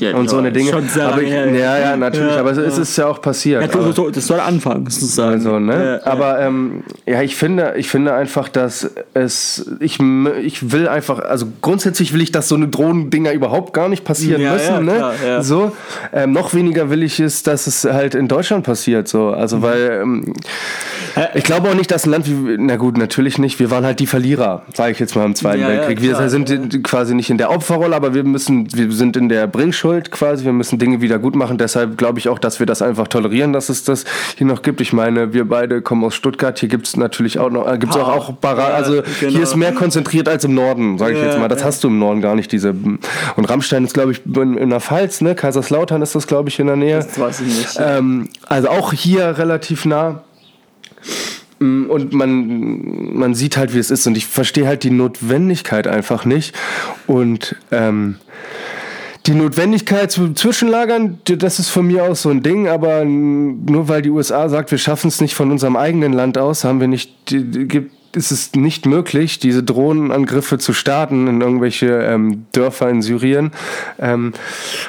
[0.00, 0.70] Ja, Und so eine Dinge.
[0.70, 2.34] Schon sehr aber ich, ja, ja, natürlich.
[2.34, 2.82] Ja, aber es ja.
[2.82, 3.62] ist ja auch passiert.
[3.62, 5.32] Ja, aber, du- du- das soll anfangen, sozusagen.
[5.34, 6.00] also, ne?
[6.04, 9.98] Aber ähm, ja, ich finde, ich finde einfach, dass es, ich,
[10.42, 14.42] ich will einfach, also grundsätzlich will ich, dass so eine Drohnendinger überhaupt gar nicht passieren
[14.42, 14.94] müssen, ne?
[15.18, 15.42] klar.
[15.42, 15.72] So,
[16.12, 19.62] ähm, noch weniger will ich es, dass es halt in Deutschland passiert, so, also Mhm.
[19.62, 20.32] weil ähm,
[21.34, 23.58] ich glaube auch nicht, dass ein Land wie, na gut, natürlich nicht.
[23.58, 26.02] Wir waren halt die Verlierer, sage ich jetzt mal im Zweiten Ja, ja, Weltkrieg.
[26.02, 29.28] wir klar, sind in- quasi nicht in der Opferrolle, aber wir müssen, wir sind in
[29.28, 30.44] der Bringschuld quasi.
[30.44, 31.58] Wir müssen Dinge wieder gut machen.
[31.58, 34.04] Deshalb glaube ich auch, dass wir das einfach tolerieren, dass es das
[34.36, 34.80] hier noch gibt.
[34.80, 36.58] Ich meine, wir beide kommen aus Stuttgart.
[36.58, 39.32] Hier gibt es natürlich auch noch, äh, gibt's auch, Ah, auch Bara ja, also genau.
[39.32, 41.48] hier ist mehr konzentriert als im Norden, sage ich Ja, jetzt mal.
[41.48, 41.66] Das ja.
[41.66, 42.70] hast du im Norden gar nicht diese.
[43.36, 45.34] Und Rammstein ist, glaube ich, in, in der Pfalz, ne?
[45.34, 46.96] Kaiserslautern ist das, glaube ich, in der Nähe.
[46.96, 47.78] Das weiß ich nicht.
[47.80, 50.22] Ähm, also auch hier relativ nah.
[51.58, 54.06] Mm, Und man, man sieht halt, wie es ist.
[54.06, 56.54] Und ich verstehe halt die Notwendigkeit einfach nicht.
[57.06, 58.16] Und ähm,
[59.26, 64.02] die Notwendigkeit zu Zwischenlagern, das ist von mir aus so ein Ding, aber nur weil
[64.02, 67.30] die USA sagt, wir schaffen es nicht von unserem eigenen Land aus, haben wir nicht,
[67.30, 73.02] die- gibt, ist es nicht möglich, diese Drohnenangriffe zu starten in irgendwelche ähm, Dörfer in
[73.02, 73.52] Syrien.
[73.98, 74.32] Ähm,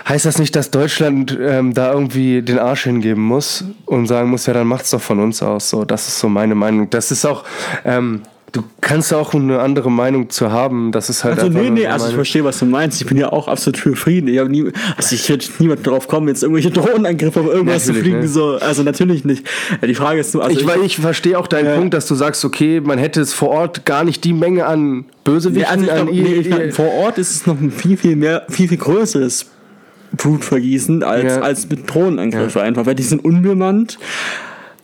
[0.08, 4.46] heißt das nicht, dass Deutschland ähm, da irgendwie den Arsch hingeben muss und sagen muss,
[4.46, 5.70] ja, dann macht's doch von uns aus.
[5.70, 6.90] So, das ist so meine Meinung.
[6.90, 7.44] Das ist auch,
[7.86, 8.24] ähm,
[8.54, 10.92] du kannst auch eine andere Meinung zu haben.
[10.92, 13.02] Das ist halt Also nee, nee, so also ich verstehe, was du meinst.
[13.02, 14.28] Ich bin ja auch absolut für Frieden.
[14.30, 18.04] Ich, nie, also ich hätte niemand darauf kommen, jetzt irgendwelche Drohnenangriffe auf irgendwas zu Natürlich,
[18.14, 18.20] fliegen.
[18.22, 18.28] ne?
[18.28, 18.58] So.
[18.60, 19.46] Also natürlich nicht.
[19.82, 21.76] Ja, die Frage ist nur, also Ich, weil ich verstehe auch deinen Ja.
[21.76, 24.98] Punkt, dass du sagst, okay, man hätte es vor Ort gar nicht die Menge an
[24.98, 28.16] Nee, Bösewichten, also ich nee, ich I- vor Ort ist es noch ein viel, viel
[28.16, 29.48] mehr, viel, viel größeres
[30.16, 31.42] Blutvergießen als, Ja.
[31.42, 33.98] als mit Drohnenangriffe einfach, weil die sind unbemannt.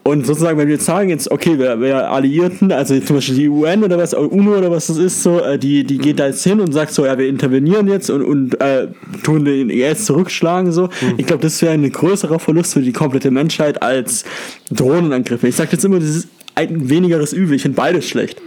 [0.10, 3.48] Und sozusagen, wenn wir jetzt sagen, jetzt, okay, wir, wir Alliierten, also zum Beispiel die
[3.48, 6.44] UN oder was, UNO oder was das ist, so, äh, die, die geht da jetzt
[6.44, 8.88] hin und sagt so, ja, wir intervenieren jetzt und, und äh,
[9.22, 10.90] tun den IS zurückschlagen, so.
[11.18, 14.26] Ich glaube, das wäre ein größerer Verlust für die komplette Menschheit als
[14.72, 15.48] Drohnenangriffe.
[15.48, 17.56] Ich sage jetzt immer, das ist ein wenigeres Übel.
[17.56, 18.42] Ich finde beides schlecht.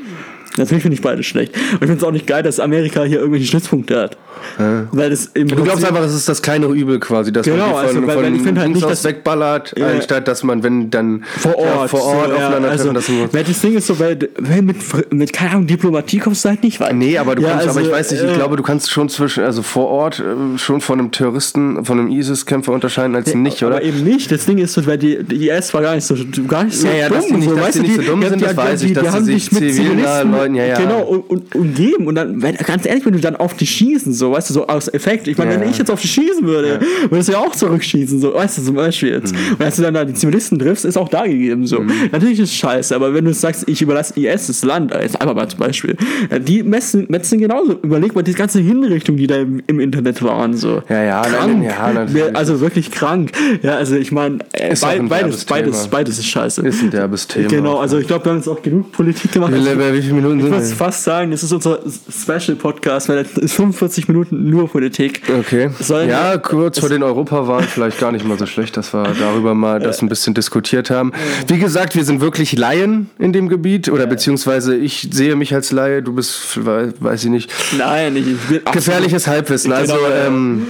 [0.56, 1.54] Natürlich finde ich beides schlecht.
[1.54, 4.16] Und ich finde es auch nicht geil, dass Amerika hier irgendwelche Stützpunkte hat.
[4.58, 4.86] Ja.
[4.92, 7.66] Weil das im Du glaubst einfach, es ist das kleinere Übel quasi, dass Genau, man
[7.68, 9.86] die von, also, weil- von weil ich halt nicht, dass- wegballert, Ja.
[9.88, 12.94] anstatt dass man, wenn dann vor Ort, ja, vor Ort so, ja, aufeinander also, treffen,
[12.94, 13.32] das nur.
[13.32, 14.76] weil das Ding ist so, weil, weil mit,
[15.12, 16.94] mit keine Ahnung, Diplomatie kommst du halt nicht weit.
[16.96, 18.90] Nee, aber du Ja, kannst, aber also, ich weiß nicht, ich äh, glaube, du kannst
[18.90, 23.32] schon zwischen, also vor Ort äh, schon von einem Terroristen, von einem ISIS-Kämpfer unterscheiden als
[23.34, 23.76] nicht, oder?
[23.76, 24.30] Aber eben nicht.
[24.32, 26.16] Das Ding ist so, weil die, die IS war gar nicht so,
[26.48, 27.20] gar nicht so Ja, ja, dumm.
[27.28, 29.24] die nicht- so, dass weißt die nicht so dumm sind, das weiß ich, dass sie
[29.38, 30.78] sich Zivilisten Leuten- ja, ja.
[30.78, 34.12] genau und, und, umgeben und dann, wenn, ganz ehrlich, wenn du dann auf die schießen,
[34.12, 35.28] so, weißt du, so aus Effekt.
[35.28, 35.60] Ich meine, Ja.
[35.60, 36.80] wenn ich jetzt auf die schießen würde,
[37.10, 39.32] würdest du ja auch zurückschießen, so, weißt du, zum Beispiel jetzt.
[39.34, 39.38] Mhm.
[39.58, 41.82] Und als du dann da die Zivilisten triffst, ist auch da gegeben, so.
[42.10, 45.34] Natürlich ist es scheiße, aber wenn du sagst, ich überlasse IS das Land, jetzt einfach
[45.34, 45.96] mal zum Beispiel,
[46.30, 47.78] ja, die messen, metzen genauso.
[47.82, 50.82] Überleg mal die ganze Hinrichtung, die da im, im Internet waren, so.
[50.88, 51.64] Ja, ja, nein, krank.
[51.64, 52.36] ja, natürlich.
[52.36, 53.32] also wirklich krank.
[53.62, 56.62] Ja, also ich meine, äh, ein beides, beides, beides ist scheiße.
[56.62, 57.48] Ist ein derbes Thema.
[57.48, 59.52] Genau, also ich glaube, wir haben jetzt auch genug Politik gemacht.
[59.52, 59.58] Wie,
[59.94, 60.62] wie viele Minuten ich wir?
[60.62, 61.80] fast sagen, das ist unser
[62.10, 65.22] Special-Podcast, weil das ist 45 Minuten nur Politik.
[65.40, 65.70] Okay.
[65.80, 69.54] Sollen ja, kurz vor den Europawahlen vielleicht gar nicht mal so schlecht, dass wir darüber
[69.54, 71.12] mal das ein bisschen diskutiert haben.
[71.46, 75.72] Wie gesagt, wir sind wirklich Laien in dem Gebiet oder beziehungsweise ich sehe mich als
[75.72, 79.72] Laie, du bist, we- weiß ich nicht, Nein, ich, bin gefährliches Halbwissen.
[79.72, 80.66] Also ähm,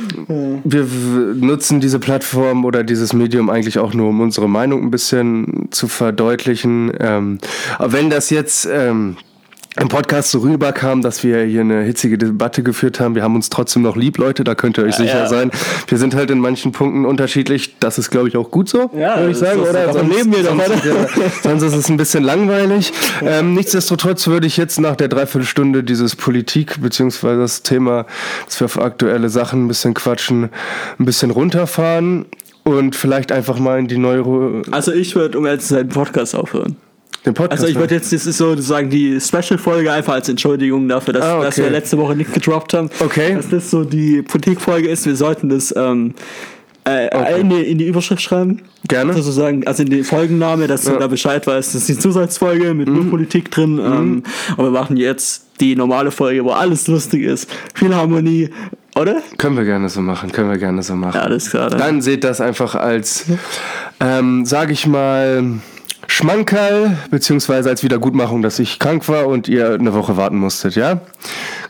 [0.64, 0.86] wir
[1.34, 5.88] nutzen diese Plattform oder dieses Medium eigentlich auch nur, um unsere Meinung ein bisschen zu
[5.88, 6.92] verdeutlichen.
[6.98, 7.38] Ähm,
[7.78, 9.16] aber wenn das jetzt ähm,
[9.80, 13.48] im Podcast so rüberkam, dass wir hier eine hitzige Debatte geführt haben, wir haben uns
[13.48, 15.28] trotzdem noch lieb, Leute, da könnt ihr euch sicher ja.
[15.28, 15.50] sein.
[15.86, 17.76] Wir sind halt in manchen Punkten unterschiedlich.
[17.80, 19.72] Das ist, glaube ich, auch gut so, Ja, würde ich sagen, oder?
[19.72, 20.94] davon leben wir doch, sonst, ja,
[21.42, 22.92] sonst ist es ein bisschen langweilig.
[23.22, 28.06] Ähm, nichtsdestotrotz würde ich jetzt nach der Dreiviertelstunde dieses Politik beziehungsweise das Thema,
[28.44, 30.50] dass wir auf aktuelle Sachen ein bisschen quatschen,
[30.98, 32.26] ein bisschen runterfahren
[32.64, 36.76] und vielleicht einfach mal in die Neuro Also ich würde, um sein, den Podcast aufhören.
[37.24, 37.62] Den Podcast.
[37.62, 41.36] Also ich würde jetzt, das ist sozusagen die Special-Folge einfach als Entschuldigung dafür, dass, Ah,
[41.36, 41.44] okay.
[41.46, 42.90] dass wir letzte Woche nicht gedroppt haben.
[43.00, 43.34] Okay.
[43.34, 45.06] Dass das so die Politik-Folge ist.
[45.06, 46.14] Wir sollten das ähm,
[46.84, 48.62] äh, in, die, in die Überschrift schreiben.
[48.88, 49.12] Gerne.
[49.14, 50.98] Sozusagen, also in den Folgenname, dass du Ja.
[50.98, 51.74] da Bescheid weißt.
[51.74, 53.78] Das ist die Zusatzfolge mit nur Politik drin.
[53.78, 54.22] Ähm,
[54.56, 57.48] und wir machen jetzt die normale Folge, wo alles lustig ist.
[57.74, 58.50] Viel Harmonie,
[58.96, 59.22] oder?
[59.38, 61.14] können wir gerne so machen, können wir gerne so machen.
[61.14, 61.70] Ja, alles klar.
[61.70, 61.78] Dann.
[61.78, 63.26] Dann seht das einfach als,
[64.00, 65.44] ähm, sage ich mal,
[66.12, 71.00] Schmankerl, beziehungsweise als Wiedergutmachung, dass ich krank war und ihr eine Woche warten musstet, ja?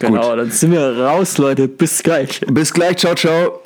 [0.01, 1.69] genau, dann sind wir raus, Leute.
[1.69, 2.41] Bis gleich.
[2.49, 3.63] Bis gleich, ciao, ciao.